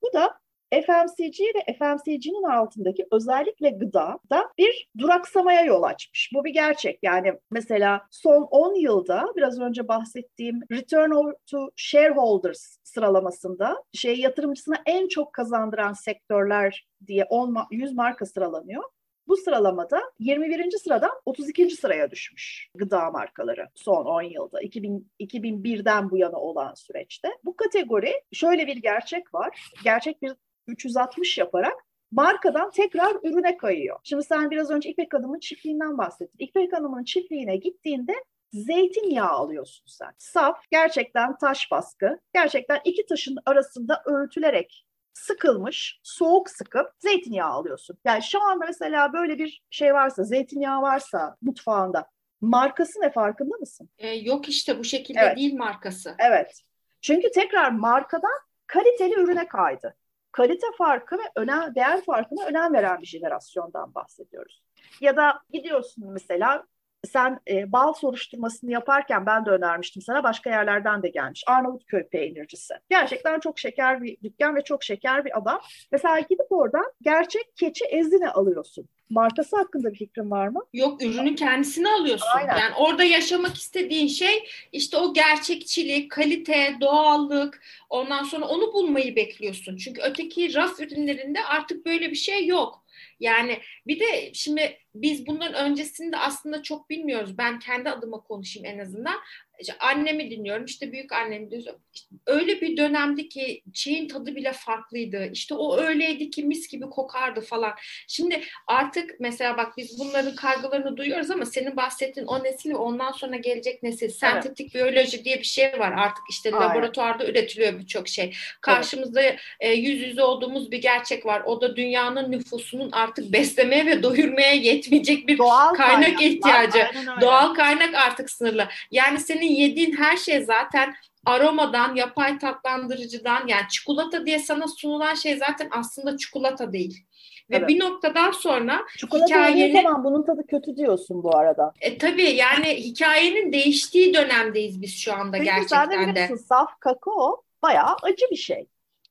[0.02, 0.40] Bu da
[0.72, 6.32] FMCG ve FMCG'nin altındaki özellikle gıda da bir duraksamaya yol açmış.
[6.34, 7.00] Bu bir gerçek.
[7.04, 15.08] Yani mesela son 10 yılda biraz önce bahsettiğim Return to Shareholders sıralamasında şey yatırımcısına en
[15.08, 18.84] çok kazandıran sektörler diye 10 100 marka sıralanıyor.
[19.30, 20.72] Bu sıralamada 21.
[20.72, 21.70] sıradan 32.
[21.70, 27.30] sıraya düşmüş gıda markaları son 10 yılda 2000, 2001'den bu yana olan süreçte.
[27.44, 29.72] Bu kategori şöyle bir gerçek var.
[29.84, 30.32] Gerçek bir
[30.68, 31.74] 360 yaparak
[32.12, 34.00] markadan tekrar ürüne kayıyor.
[34.04, 36.46] Şimdi sen biraz önce İpek Hanım'ın çiftliğinden bahsettin.
[36.46, 38.14] İpek Hanım'ın çiftliğine gittiğinde
[38.54, 40.12] zeytinyağı alıyorsun sen.
[40.18, 44.86] Saf, gerçekten taş baskı, gerçekten iki taşın arasında öğütülerek
[45.20, 47.98] sıkılmış, soğuk sıkıp zeytinyağı alıyorsun.
[48.06, 52.10] Yani şu anda mesela böyle bir şey varsa, zeytinyağı varsa mutfağında
[52.42, 53.90] markası ne farkında mısın?
[53.98, 55.38] Ee, yok işte bu şekilde evet.
[55.38, 56.16] değil markası.
[56.20, 56.62] Evet.
[57.02, 59.96] Çünkü tekrar markadan kaliteli ürüne kaydı.
[60.32, 64.64] Kalite farkı ve önem, değer farkına önem veren bir jenerasyondan bahsediyoruz.
[65.02, 66.66] Ya da gidiyorsun mesela
[67.08, 71.44] sen e, bal soruşturmasını yaparken ben de önermiştim sana başka yerlerden de gelmiş.
[71.48, 72.74] Arnavutköy peynircisi.
[72.90, 75.62] Gerçekten çok şeker bir dükkan ve çok şeker bir adam.
[75.92, 78.90] Mesela gidip oradan gerçek keçi ezine alıyorsun.
[79.10, 80.62] Markası hakkında bir fikrin var mı?
[80.74, 82.28] Yok ürünün kendisini alıyorsun.
[82.36, 82.58] Aynen.
[82.58, 89.78] Yani orada yaşamak istediğin şey işte o gerçekçilik, kalite, doğallık ondan sonra onu bulmayı bekliyorsun.
[89.78, 92.84] Çünkü öteki raf ürünlerinde artık böyle bir şey yok.
[93.20, 97.38] Yani bir de şimdi biz bunların öncesinde aslında çok bilmiyoruz.
[97.38, 99.20] Ben kendi adıma konuşayım en azından.
[99.60, 101.82] İşte annemi dinliyorum, işte büyük annemi dinliyorum.
[101.94, 105.30] İşte öyle bir dönemdi ki şeyin tadı bile farklıydı.
[105.34, 107.74] İşte o öyleydi ki mis gibi kokardı falan.
[108.08, 113.12] Şimdi artık mesela bak biz bunların kaygılarını duyuyoruz ama senin bahsettiğin o nesil ve ondan
[113.12, 114.94] sonra gelecek nesil sentetik evet.
[114.94, 115.92] biyoloji diye bir şey var.
[115.92, 116.70] Artık işte Aynen.
[116.70, 118.36] laboratuvarda üretiliyor birçok şey.
[118.62, 119.22] Karşımızda
[119.60, 121.42] e, yüz yüze olduğumuz bir gerçek var.
[121.46, 126.88] O da dünyanın nüfusunun artık beslemeye ve doyurmaya yetmeyecek bir Doğal kaynak, kaynak ihtiyacı.
[127.22, 128.68] Doğal kaynak artık sınırlı.
[128.92, 135.38] Yani senin yediğin her şey zaten aromadan, yapay tatlandırıcıdan yani çikolata diye sana sunulan şey
[135.38, 137.06] zaten aslında çikolata değil.
[137.50, 137.68] Ve evet.
[137.68, 139.82] bir noktadan sonra Çikolata hikayenin...
[139.82, 141.74] zaman bunun tadı kötü diyorsun bu arada.
[141.82, 145.90] E, tabii yani hikayenin değiştiği dönemdeyiz biz şu anda Peki, gerçekten.
[145.90, 148.68] Sen de bilirsin saf kakao bayağı acı bir şey.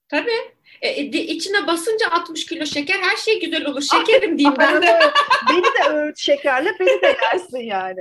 [0.09, 0.40] Tabii.
[0.83, 3.83] E, e içine basınca 60 kilo şeker her şey güzel olur.
[3.83, 5.01] Şekerim diyeyim ben de.
[5.51, 8.01] beni de öğüt şekerle beni de yersin yani.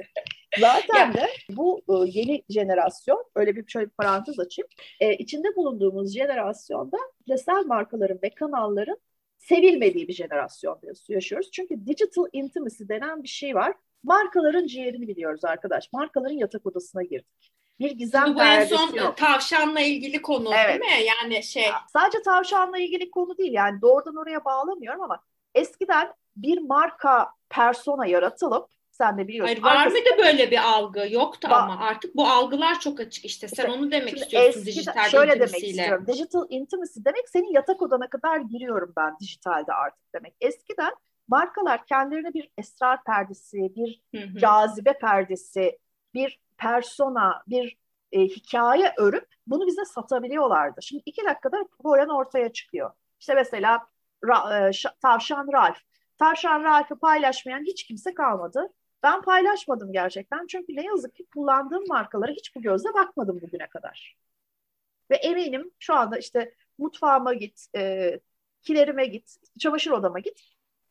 [0.60, 4.70] Zaten de bu e, yeni jenerasyon, öyle bir şöyle bir parantez açayım.
[5.00, 8.98] E, içinde bulunduğumuz jenerasyonda kitlesel markaların ve kanalların
[9.38, 10.80] sevilmediği bir jenerasyon
[11.10, 11.52] yaşıyoruz.
[11.52, 13.74] Çünkü digital intimacy denen bir şey var.
[14.04, 15.94] Markaların ciğerini biliyoruz arkadaş.
[15.94, 19.18] Markaların yatak odasına girdik bir gizem Bu en son yok.
[19.18, 20.82] tavşanla ilgili konu evet.
[20.82, 21.06] değil mi?
[21.06, 21.66] Yani şey.
[21.94, 25.20] Sadece tavşanla ilgili konu değil yani doğrudan oraya bağlamıyorum ama
[25.56, 29.54] eskiden bir marka persona yaratılıp sen de biliyorsun.
[29.54, 30.00] Hayır var arkasında...
[30.00, 31.08] mıydı böyle bir algı?
[31.10, 33.48] Yoktu ba- ama artık bu algılar çok açık işte.
[33.48, 36.08] Sen işte, onu demek istiyorsun dijital şöyle demek istiyorum.
[36.08, 40.36] Digital intimacy demek senin yatak odana kadar giriyorum ben dijitalde artık demek.
[40.42, 40.92] Eskiden
[41.28, 44.38] markalar kendilerine bir esrar perdesi, bir Hı-hı.
[44.38, 45.80] cazibe perdesi,
[46.14, 47.78] bir persona, bir
[48.12, 50.82] e, hikaye örüp bunu bize satabiliyorlardı.
[50.82, 52.92] Şimdi iki dakikada Boyan ortaya çıkıyor.
[53.20, 53.88] İşte mesela
[54.26, 55.80] Ra, e, Tavşan Ralph.
[56.18, 58.74] Tavşan Ralph'ı paylaşmayan hiç kimse kalmadı.
[59.04, 64.18] Ben paylaşmadım gerçekten çünkü ne yazık ki kullandığım markalara hiç bu gözle bakmadım bugüne kadar.
[65.12, 68.20] Ve eminim şu anda işte mutfağıma git, e,
[68.62, 70.42] kilerime git, çamaşır odama git.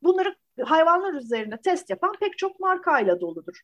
[0.03, 3.61] Bunları hayvanlar üzerine test yapan pek çok markayla doludur.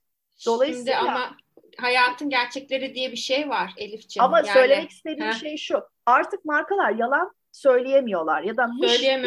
[0.46, 1.36] Dolayısıyla Şimdi ama
[1.78, 4.24] hayatın gerçekleri diye bir şey var Elifciğim.
[4.24, 5.38] Ama yani, söylemek istediğim he.
[5.38, 5.82] şey şu.
[6.06, 8.70] Artık markalar yalan söyleyemiyorlar ya da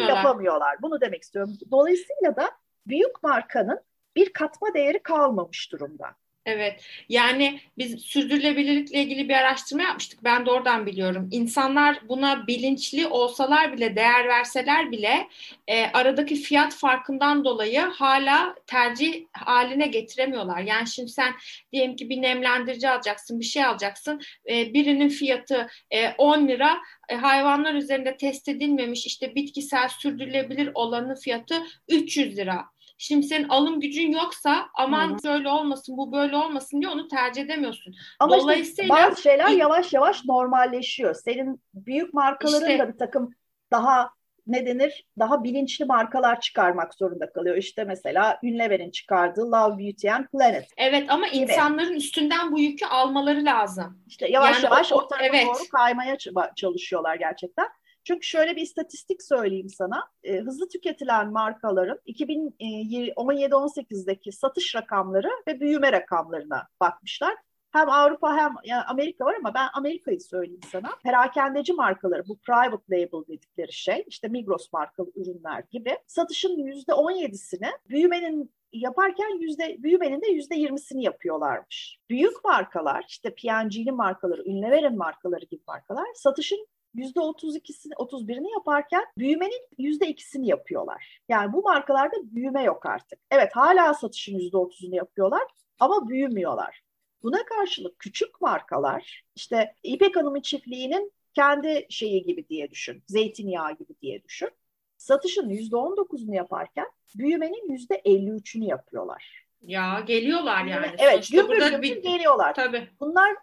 [0.08, 0.76] yapamıyorlar.
[0.82, 1.58] Bunu demek istiyorum.
[1.70, 2.50] Dolayısıyla da
[2.86, 3.80] büyük markanın
[4.16, 6.16] bir katma değeri kalmamış durumda.
[6.46, 6.82] Evet.
[7.08, 10.24] Yani biz sürdürülebilirlikle ilgili bir araştırma yapmıştık.
[10.24, 11.28] Ben de oradan biliyorum.
[11.32, 15.28] İnsanlar buna bilinçli olsalar bile, değer verseler bile
[15.68, 20.60] e, aradaki fiyat farkından dolayı hala tercih haline getiremiyorlar.
[20.60, 21.32] Yani şimdi sen
[21.72, 24.20] diyelim ki bir nemlendirici alacaksın, bir şey alacaksın.
[24.50, 26.76] E, birinin fiyatı e, 10 lira,
[27.08, 32.75] e, hayvanlar üzerinde test edilmemiş işte bitkisel sürdürülebilir olanın fiyatı 300 lira.
[32.98, 35.18] Şimdi senin alım gücün yoksa aman Hı-hı.
[35.22, 37.94] şöyle olmasın bu böyle olmasın diye onu tercih edemiyorsun.
[38.20, 41.14] Ama Dolayısıyla işte bazı şeyler yavaş yavaş normalleşiyor.
[41.14, 43.30] Senin büyük markaların işte, da bir takım
[43.70, 44.10] daha
[44.46, 47.56] ne denir daha bilinçli markalar çıkarmak zorunda kalıyor.
[47.56, 50.68] İşte mesela Unilever'in çıkardığı Love Beauty and Planet.
[50.76, 51.36] Evet ama gibi.
[51.36, 54.02] insanların üstünden bu yükü almaları lazım.
[54.06, 55.46] İşte yavaş yani yavaş o, o tarafa evet.
[55.46, 56.16] doğru kaymaya
[56.56, 57.66] çalışıyorlar gerçekten.
[58.06, 60.08] Çünkü şöyle bir istatistik söyleyeyim sana.
[60.24, 67.34] E, hızlı tüketilen markaların 2017-18'deki satış rakamları ve büyüme rakamlarına bakmışlar.
[67.70, 70.90] Hem Avrupa hem yani Amerika var ama ben Amerika'yı söyleyeyim sana.
[71.04, 78.52] Perakendeci markaları bu private label dedikleri şey işte Migros markalı ürünler gibi satışın %17'sini büyümenin
[78.72, 81.98] yaparken yüzde büyümenin de yüzde yirmisini yapıyorlarmış.
[82.10, 90.46] Büyük markalar işte P&G'li markaları, Unilever'in markaları gibi markalar satışın %32'sini 31'ini yaparken büyümenin %2'sini
[90.46, 91.20] yapıyorlar.
[91.28, 93.18] Yani bu markalarda büyüme yok artık.
[93.30, 95.42] Evet hala satışın %30'unu yapıyorlar
[95.78, 96.82] ama büyümüyorlar.
[97.22, 103.02] Buna karşılık küçük markalar işte İpek Hanım'ın çiftliğinin kendi şeyi gibi diye düşün.
[103.06, 104.50] Zeytinyağı gibi diye düşün.
[104.96, 109.46] Satışın %19'unu yaparken büyümenin %53'ünü yapıyorlar.
[109.62, 110.86] Ya geliyorlar yani.
[110.98, 112.02] Evet, gümbür gümbür bir...
[112.02, 112.54] geliyorlar.
[112.54, 112.88] Tabii.
[113.00, 113.36] Bunlar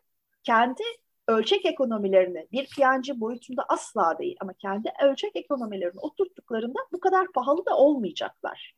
[0.44, 0.84] kendi
[1.28, 7.66] ölçek ekonomilerini bir PNG boyutunda asla değil ama kendi ölçek ekonomilerini oturttuklarında bu kadar pahalı
[7.66, 8.76] da olmayacaklar.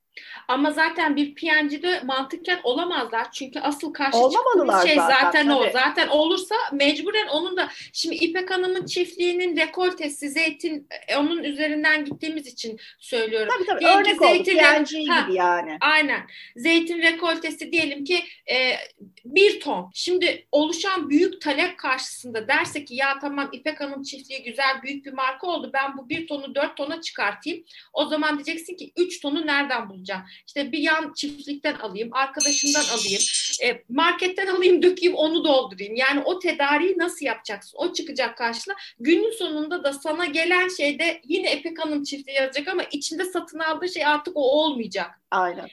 [0.48, 3.32] Ama zaten bir PNG'de mantıken olamazlar.
[3.32, 5.70] Çünkü asıl karşı çıktığımız şey zaten, zaten o.
[5.74, 12.48] Zaten olursa mecburen onun da şimdi İpek Hanım'ın çiftliğinin rekoltesi zeytin e, onun üzerinden gittiğimiz
[12.48, 13.54] için söylüyorum.
[13.58, 15.78] Tabii tabii Diyelim örnek zeytin oldu PNG gibi yani.
[15.82, 16.22] Aynen.
[16.56, 18.76] Zeytin rekoltesi diyelim ki e,
[19.26, 19.92] bir ton.
[19.94, 25.14] Şimdi oluşan büyük talep karşısında derse ki ya tamam İpek Hanım çiftliği güzel büyük bir
[25.14, 25.72] marka oldu.
[25.74, 27.64] Ben bu bir tonu dört tona çıkartayım.
[27.94, 30.05] O zaman diyeceksin ki üç tonu nereden bulacağım?
[30.06, 30.24] Alacağım.
[30.48, 33.22] İşte bir yan çiftlikten alayım, arkadaşımdan alayım,
[33.64, 35.96] e, marketten alayım, dökeyim, onu doldurayım.
[35.96, 37.78] Yani o tedariği nasıl yapacaksın?
[37.78, 38.76] O çıkacak karşına.
[39.00, 43.90] Günün sonunda da sana gelen şeyde yine Epek Hanım çiftliği yazacak ama içinde satın aldığı
[43.90, 45.12] şey artık o olmayacak.
[45.32, 45.68] Aynen.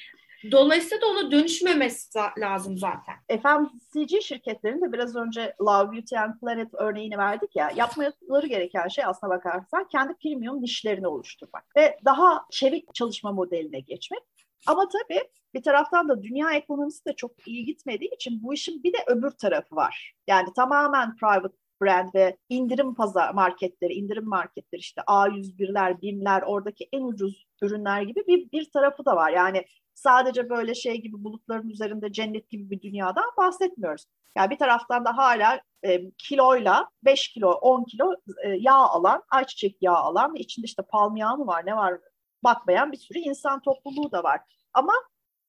[0.51, 3.15] Dolayısıyla da ona dönüşmemesi lazım zaten.
[3.29, 9.05] FMCG şirketlerin de biraz önce Love Beauty and Planet örneğini verdik ya yapmaları gereken şey
[9.05, 14.23] aslına bakarsan kendi premium nişlerini oluşturmak ve daha çevik çalışma modeline geçmek.
[14.67, 15.21] Ama tabii
[15.55, 19.31] bir taraftan da dünya ekonomisi de çok iyi gitmediği için bu işin bir de öbür
[19.31, 20.15] tarafı var.
[20.27, 27.03] Yani tamamen private brand ve indirim pazar marketleri, indirim marketleri işte A101'ler, BİM'ler, oradaki en
[27.03, 29.31] ucuz ürünler gibi bir, bir tarafı da var.
[29.31, 34.07] Yani sadece böyle şey gibi bulutların üzerinde cennet gibi bir dünyadan bahsetmiyoruz.
[34.37, 39.77] Yani bir taraftan da hala e, kiloyla 5 kilo, 10 kilo e, yağ alan, ayçiçek
[39.81, 41.99] yağı alan içinde işte palm mı var ne var
[42.45, 44.41] bakmayan bir sürü insan topluluğu da var.
[44.73, 44.93] Ama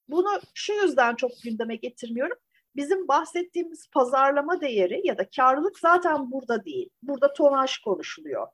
[0.08, 2.38] bunu şu yüzden çok gündeme getirmiyorum.
[2.75, 6.89] Bizim bahsettiğimiz pazarlama değeri ya da karlılık zaten burada değil.
[7.03, 8.47] Burada tonaj konuşuluyor.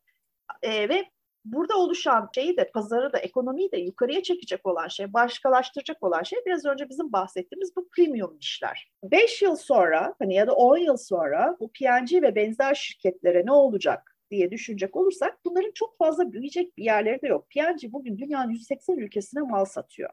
[0.61, 1.05] E, ve
[1.45, 6.39] burada oluşan şeyi de pazarı da ekonomiyi de yukarıya çekecek olan şey, başkalaştıracak olan şey
[6.45, 8.91] biraz önce bizim bahsettiğimiz bu premium işler.
[9.03, 13.51] 5 yıl sonra hani ya da 10 yıl sonra bu P&G ve benzer şirketlere ne
[13.51, 17.49] olacak diye düşünecek olursak bunların çok fazla büyüyecek bir yerleri de yok.
[17.49, 20.09] P&G bugün dünyanın 180 ülkesine mal satıyor.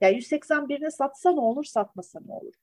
[0.00, 2.54] Yani 181'ine satsa ne olur, satmasa ne olur?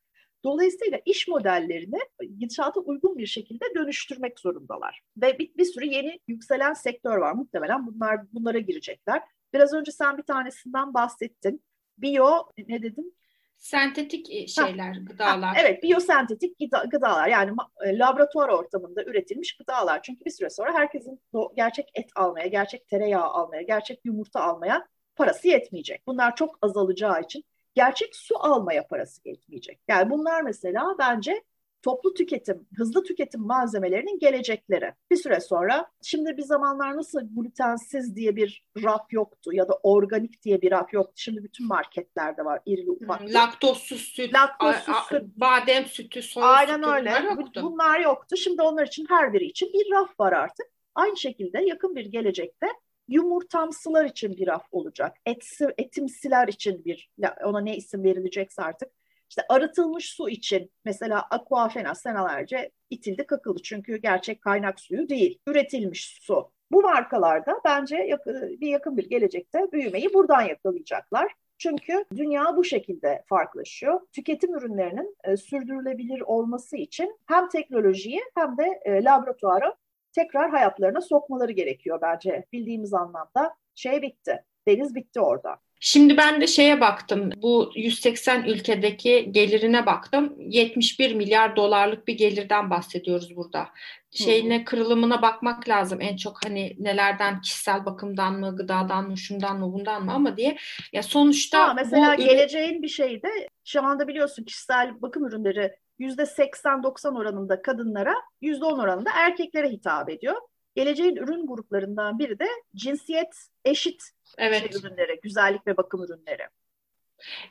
[0.45, 1.99] Dolayısıyla iş modellerini
[2.39, 5.01] gidişata uygun bir şekilde dönüştürmek zorundalar.
[5.17, 7.31] Ve bir, bir sürü yeni yükselen sektör var.
[7.31, 9.21] Muhtemelen bunlar bunlara girecekler.
[9.53, 11.63] Biraz önce sen bir tanesinden bahsettin.
[11.97, 13.17] Bio ne dedin?
[13.57, 15.55] Sentetik e, şeyler, ha, gıdalar.
[15.55, 16.57] Ha, evet, biyosentetik
[16.91, 17.51] gıdalar yani
[17.85, 20.01] e, laboratuvar ortamında üretilmiş gıdalar.
[20.01, 21.21] Çünkü bir süre sonra herkesin
[21.55, 26.07] gerçek et almaya, gerçek tereyağı almaya, gerçek yumurta almaya parası yetmeyecek.
[26.07, 27.43] Bunlar çok azalacağı için
[27.75, 29.79] gerçek su almaya parası yetmeyecek.
[29.87, 31.43] Yani bunlar mesela bence
[31.85, 34.93] toplu tüketim, hızlı tüketim malzemelerinin gelecekleri.
[35.11, 40.43] Bir süre sonra şimdi bir zamanlar nasıl glutensiz diye bir raf yoktu ya da organik
[40.43, 41.13] diye bir raf yoktu.
[41.15, 43.19] Şimdi bütün marketlerde var irili ufak.
[43.19, 47.09] Hmm, laktozsuz süt, laktozsuz süt, badem sütü, soya Aynen sütü öyle.
[47.09, 47.61] Bunlar yoktu.
[47.63, 48.37] bunlar yoktu.
[48.37, 50.65] Şimdi onlar için her biri için bir raf var artık.
[50.95, 52.67] Aynı şekilde yakın bir gelecekte
[53.07, 55.17] yumurtamsılar için bir raf olacak.
[55.25, 57.09] Etsi, etimsiler için bir,
[57.43, 58.91] ona ne isim verilecekse artık.
[59.29, 66.17] İşte arıtılmış su için mesela aquafena senelerce itildi kakıldı çünkü gerçek kaynak suyu değil, üretilmiş
[66.21, 66.51] su.
[66.71, 71.31] Bu markalarda bence yakın, bir yakın bir gelecekte büyümeyi buradan yakalayacaklar.
[71.57, 74.01] Çünkü dünya bu şekilde farklılaşıyor.
[74.11, 79.73] Tüketim ürünlerinin e, sürdürülebilir olması için hem teknolojiyi hem de e, laboratuvarı
[80.15, 83.55] tekrar hayatlarına sokmaları gerekiyor bence bildiğimiz anlamda.
[83.75, 85.57] Şey bitti, deniz bitti orada.
[85.79, 87.29] Şimdi ben de şeye baktım.
[87.37, 90.35] Bu 180 ülkedeki gelirine baktım.
[90.37, 93.67] 71 milyar dolarlık bir gelirden bahsediyoruz burada.
[94.11, 96.01] Şeyine kırılımına bakmak lazım.
[96.01, 100.57] En çok hani nelerden kişisel bakımdan mı, gıdadan mı, şundan mı, bundan mı ama diye.
[100.93, 103.29] Ya sonuçta ha, mesela bu geleceğin bir şeyi de
[103.65, 110.35] şu anda biliyorsun kişisel bakım ürünleri %80-90 oranında kadınlara, %10 oranında erkeklere hitap ediyor.
[110.75, 114.03] Geleceğin ürün gruplarından biri de cinsiyet eşit
[114.37, 114.59] evet.
[114.59, 116.47] şey ürünleri, güzellik ve bakım ürünleri.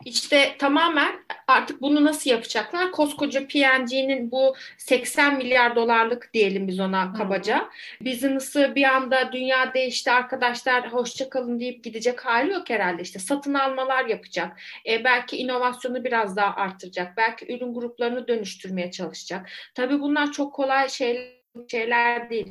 [0.04, 2.92] İşte tamamen artık bunu nasıl yapacaklar?
[2.92, 7.58] Koskoca P&G'nin bu 80 milyar dolarlık diyelim biz ona kabaca.
[7.58, 8.06] Hmm.
[8.06, 13.02] Business'ı bir anda dünya değişti arkadaşlar hoşçakalın deyip gidecek hali yok herhalde.
[13.02, 14.60] İşte satın almalar yapacak.
[14.88, 17.16] E, belki inovasyonu biraz daha artıracak.
[17.16, 19.50] Belki ürün gruplarını dönüştürmeye çalışacak.
[19.74, 22.46] Tabii bunlar çok kolay şeyler şeyler değil.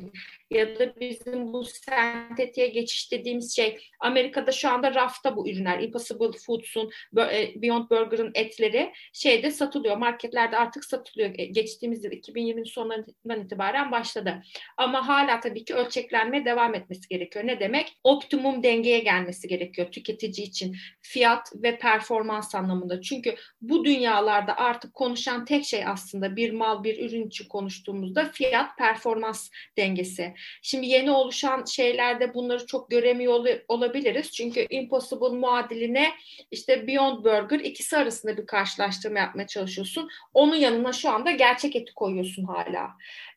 [0.50, 5.80] Ya da bizim bu sentetiğe geçiş dediğimiz şey Amerika'da şu anda rafta bu ürünler.
[5.80, 9.96] Impossible Foods'un e, Beyond Burger'ın etleri şeyde satılıyor.
[9.96, 11.30] Marketlerde artık satılıyor.
[11.38, 14.42] E, geçtiğimiz yıl 2020'nin sonlarından itibaren başladı.
[14.76, 17.46] Ama hala tabii ki ölçeklenmeye devam etmesi gerekiyor.
[17.46, 17.96] Ne demek?
[18.04, 20.76] Optimum dengeye gelmesi gerekiyor tüketici için.
[21.02, 23.00] Fiyat ve performans anlamında.
[23.00, 28.78] Çünkü bu dünyalarda artık konuşan tek şey aslında bir mal bir ürün için konuştuğumuzda fiyat
[28.78, 34.32] performans performans Şimdi yeni oluşan şeylerde bunları çok göremiyor olabiliriz.
[34.32, 36.10] Çünkü Impossible muadiline
[36.50, 40.08] işte Beyond Burger ikisi arasında bir karşılaştırma yapmaya çalışıyorsun.
[40.34, 42.90] Onun yanına şu anda gerçek eti koyuyorsun hala.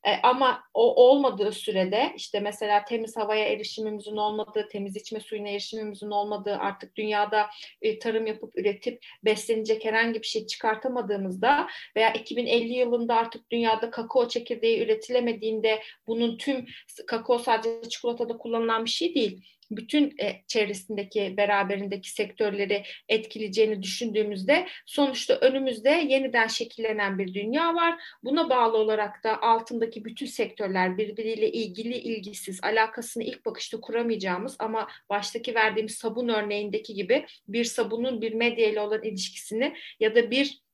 [0.05, 6.11] E, ama o olmadığı sürede işte mesela temiz havaya erişimimizin olmadığı, temiz içme suyuna erişimimizin
[6.11, 7.47] olmadığı, artık dünyada
[7.81, 14.27] e, tarım yapıp üretip beslenecek herhangi bir şey çıkartamadığımızda veya 2050 yılında artık dünyada kakao
[14.27, 16.65] çekirdeği üretilemediğinde bunun tüm
[17.07, 25.35] kakao sadece çikolatada kullanılan bir şey değil bütün e, çevresindeki beraberindeki sektörleri etkileyeceğini düşündüğümüzde sonuçta
[25.35, 28.03] önümüzde yeniden şekillenen bir dünya var.
[28.23, 34.87] Buna bağlı olarak da altındaki bütün sektörler birbiriyle ilgili ilgisiz, alakasını ilk bakışta kuramayacağımız ama
[35.09, 40.66] baştaki verdiğimiz sabun örneğindeki gibi bir sabunun bir medya ile olan ilişkisini ya da bir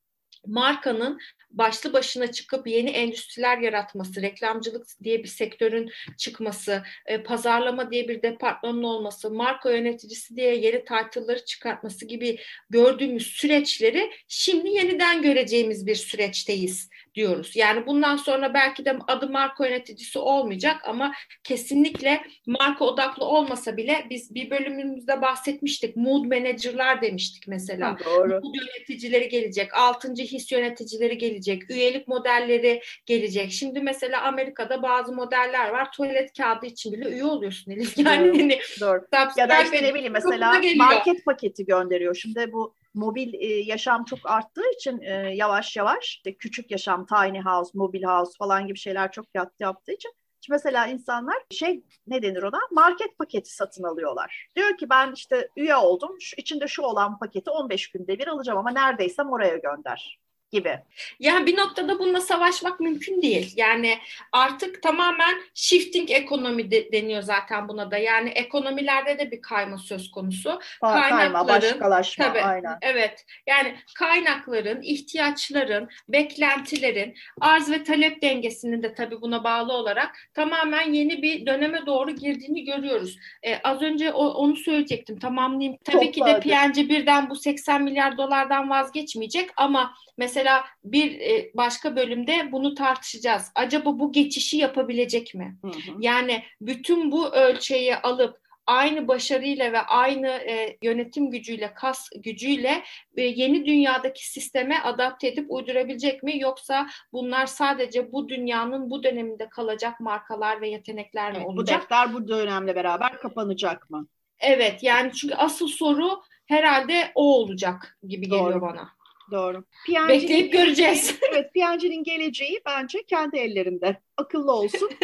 [0.45, 1.19] markanın
[1.51, 8.21] başlı başına çıkıp yeni endüstriler yaratması, reklamcılık diye bir sektörün çıkması, e, pazarlama diye bir
[8.21, 12.39] departmanın olması, marka yöneticisi diye yeni title'ları çıkartması gibi
[12.69, 17.55] gördüğümüz süreçleri şimdi yeniden göreceğimiz bir süreçteyiz diyoruz.
[17.55, 24.05] Yani bundan sonra belki de adı marka yöneticisi olmayacak ama kesinlikle marka odaklı olmasa bile
[24.09, 25.95] biz bir bölümümüzde bahsetmiştik.
[25.95, 27.97] Mood manager'lar demiştik mesela.
[28.05, 28.29] doğru.
[28.29, 33.51] Mood yöneticileri gelecek, altıncı his yöneticileri gelecek, üyelik modelleri gelecek.
[33.51, 35.91] Şimdi mesela Amerika'da bazı modeller var.
[35.91, 37.97] Tuvalet kağıdı için bile üye oluyorsun Elif.
[38.03, 38.39] Yani doğru.
[38.39, 39.01] Hani, doğru.
[39.37, 42.15] Ya da işte ne bileyim mesela market paketi gönderiyor.
[42.15, 47.41] Şimdi bu mobil e, yaşam çok arttığı için e, yavaş yavaş işte küçük yaşam, tiny
[47.41, 50.13] house, mobil house falan gibi şeyler çok yattı yaptığı için.
[50.41, 52.59] Şimdi mesela insanlar şey ne denir ona?
[52.71, 54.47] Market paketi satın alıyorlar.
[54.55, 56.21] Diyor ki ben işte üye oldum.
[56.21, 60.19] Şu, içinde şu olan paketi 15 günde bir alacağım ama neredeysem oraya gönder
[60.53, 60.79] gibi.
[61.19, 63.53] Yani bir noktada bununla savaşmak mümkün değil.
[63.57, 63.97] Yani
[64.31, 67.97] artık tamamen shifting ekonomi de, deniyor zaten buna da.
[67.97, 70.59] Yani ekonomilerde de bir kayma söz konusu.
[70.81, 72.77] Ha, kayma, başkalaşma tabii, aynen.
[72.81, 73.25] Evet.
[73.47, 81.21] Yani kaynakların, ihtiyaçların, beklentilerin, arz ve talep dengesinin de tabii buna bağlı olarak tamamen yeni
[81.21, 83.17] bir döneme doğru girdiğini görüyoruz.
[83.43, 85.19] Ee, az önce o, onu söyleyecektim.
[85.19, 85.77] Tamamlayayım.
[85.83, 90.42] Tabii Çok ki de PNC birden bu 80 milyar dolardan vazgeçmeyecek ama Mesela
[90.83, 93.51] bir e, başka bölümde bunu tartışacağız.
[93.55, 95.57] Acaba bu geçişi yapabilecek mi?
[95.61, 95.97] Hı hı.
[95.99, 102.83] Yani bütün bu ölçeği alıp aynı başarıyla ve aynı e, yönetim gücüyle, kas gücüyle
[103.17, 106.39] e, yeni dünyadaki sisteme adapte edip uydurabilecek mi?
[106.39, 111.77] Yoksa bunlar sadece bu dünyanın bu döneminde kalacak markalar ve yetenekler mi evet, olacak?
[111.77, 114.07] Bu defter bu dönemle beraber kapanacak mı?
[114.39, 118.39] Evet yani çünkü asıl soru herhalde o olacak gibi Doğru.
[118.39, 118.89] geliyor bana.
[119.31, 119.63] Doğru.
[120.07, 121.19] Bekleyip göreceğiz.
[121.31, 124.01] Evet, Piyancı'nın geleceği bence kendi ellerinde.
[124.17, 124.89] Akıllı olsun.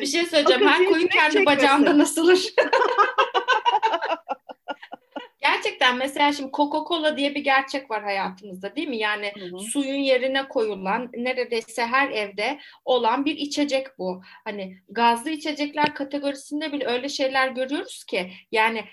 [0.00, 0.68] Bir şey söyleyeceğim.
[0.68, 1.46] Her koyun kendi çekmesin.
[1.46, 2.54] bacağında nasılır?
[5.40, 8.96] Gerçekten mesela şimdi Coca-Cola diye bir gerçek var hayatımızda değil mi?
[8.96, 9.58] Yani hı hı.
[9.58, 14.22] suyun yerine koyulan neredeyse her evde olan bir içecek bu.
[14.44, 18.84] Hani gazlı içecekler kategorisinde bile öyle şeyler görüyoruz ki yani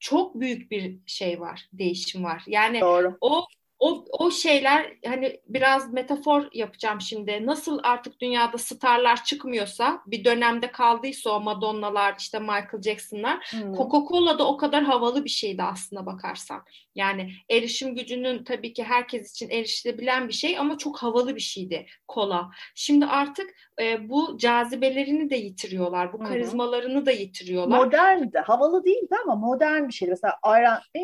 [0.00, 2.44] çok büyük bir şey var, değişim var.
[2.46, 3.18] Yani Doğru.
[3.20, 3.46] o
[3.78, 7.46] o, o şeyler hani biraz metafor yapacağım şimdi.
[7.46, 13.72] Nasıl artık dünyada starlar çıkmıyorsa bir dönemde kaldıysa o Madonna'lar işte Michael Jackson'lar hmm.
[13.72, 16.64] Coca-Cola da o kadar havalı bir şeydi aslında bakarsan.
[16.94, 21.86] Yani erişim gücünün tabii ki herkes için erişilebilen bir şey ama çok havalı bir şeydi
[22.08, 22.50] kola.
[22.74, 23.50] Şimdi artık
[23.80, 26.12] e, bu cazibelerini de yitiriyorlar.
[26.12, 27.78] Bu karizmalarını da yitiriyorlar.
[27.84, 28.38] Moderndi.
[28.38, 30.10] Havalı değildi ama modern bir şeydi.
[30.10, 31.00] Mesela ayran, e,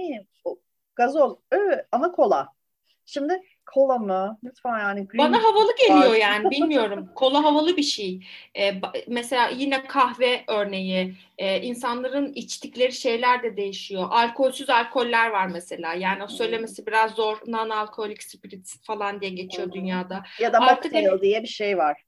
[0.96, 2.54] gazol, ö, ama kola.
[3.06, 4.38] Şimdi kola mı?
[4.44, 5.06] Lütfen yani.
[5.06, 6.16] Green Bana havalı geliyor var.
[6.16, 7.08] yani bilmiyorum.
[7.14, 8.20] kola havalı bir şey.
[8.58, 8.72] Ee,
[9.08, 11.14] mesela yine kahve örneği.
[11.38, 14.06] Ee, insanların içtikleri şeyler de değişiyor.
[14.10, 15.94] Alkolsüz alkoller var mesela.
[15.94, 17.36] Yani o söylemesi biraz zor.
[17.36, 20.22] Non-alkolik spirits falan diye geçiyor dünyada.
[20.40, 22.02] Ya da Artık mocktail hani, diye bir şey var.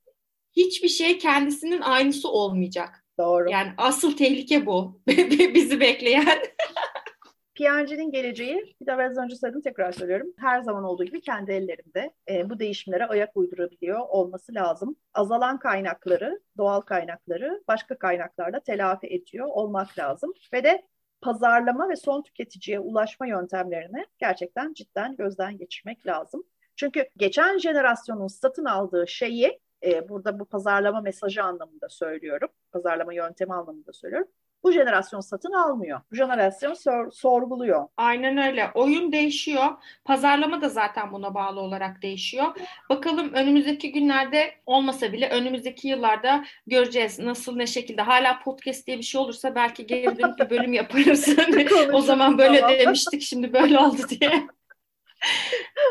[0.57, 3.05] Hiçbir şey kendisinin aynısı olmayacak.
[3.19, 3.51] Doğru.
[3.51, 5.01] Yani asıl tehlike bu.
[5.55, 6.43] Bizi bekleyen.
[7.57, 12.15] PNG'nin geleceği, bir de az önce söyledim tekrar söylüyorum, her zaman olduğu gibi kendi ellerinde
[12.29, 14.97] e, bu değişimlere ayak uydurabiliyor olması lazım.
[15.15, 20.33] Azalan kaynakları, doğal kaynakları başka kaynaklarla telafi ediyor olmak lazım.
[20.53, 20.87] Ve de
[21.21, 26.43] pazarlama ve son tüketiciye ulaşma yöntemlerini gerçekten cidden gözden geçirmek lazım.
[26.77, 33.55] Çünkü geçen jenerasyonun satın aldığı şeyi e, burada bu pazarlama mesajı anlamında söylüyorum, pazarlama yöntemi
[33.55, 34.29] anlamında söylüyorum
[34.67, 36.01] bu jenerasyon satın almıyor.
[36.11, 37.89] Bu jenerasyon sor, sorguluyor.
[37.97, 38.71] Aynen öyle.
[38.75, 39.67] Oyun değişiyor.
[40.05, 42.47] Pazarlama da zaten buna bağlı olarak değişiyor.
[42.91, 48.03] Bakalım önümüzdeki günlerde olmasa bile önümüzdeki yıllarda göreceğiz nasıl ne şekilde.
[48.03, 51.29] Hala podcast diye bir şey olursa belki geri dönüp bir bölüm yaparız.
[51.93, 52.79] o zaman böyle tamam.
[52.79, 54.31] demiştik şimdi böyle oldu diye.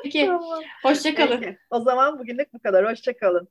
[0.03, 0.26] Peki.
[0.26, 0.61] Tamam.
[0.84, 1.57] Hoşçakalın.
[1.69, 2.91] O zaman bugünlük bu kadar.
[2.91, 3.47] Hoşçakalın.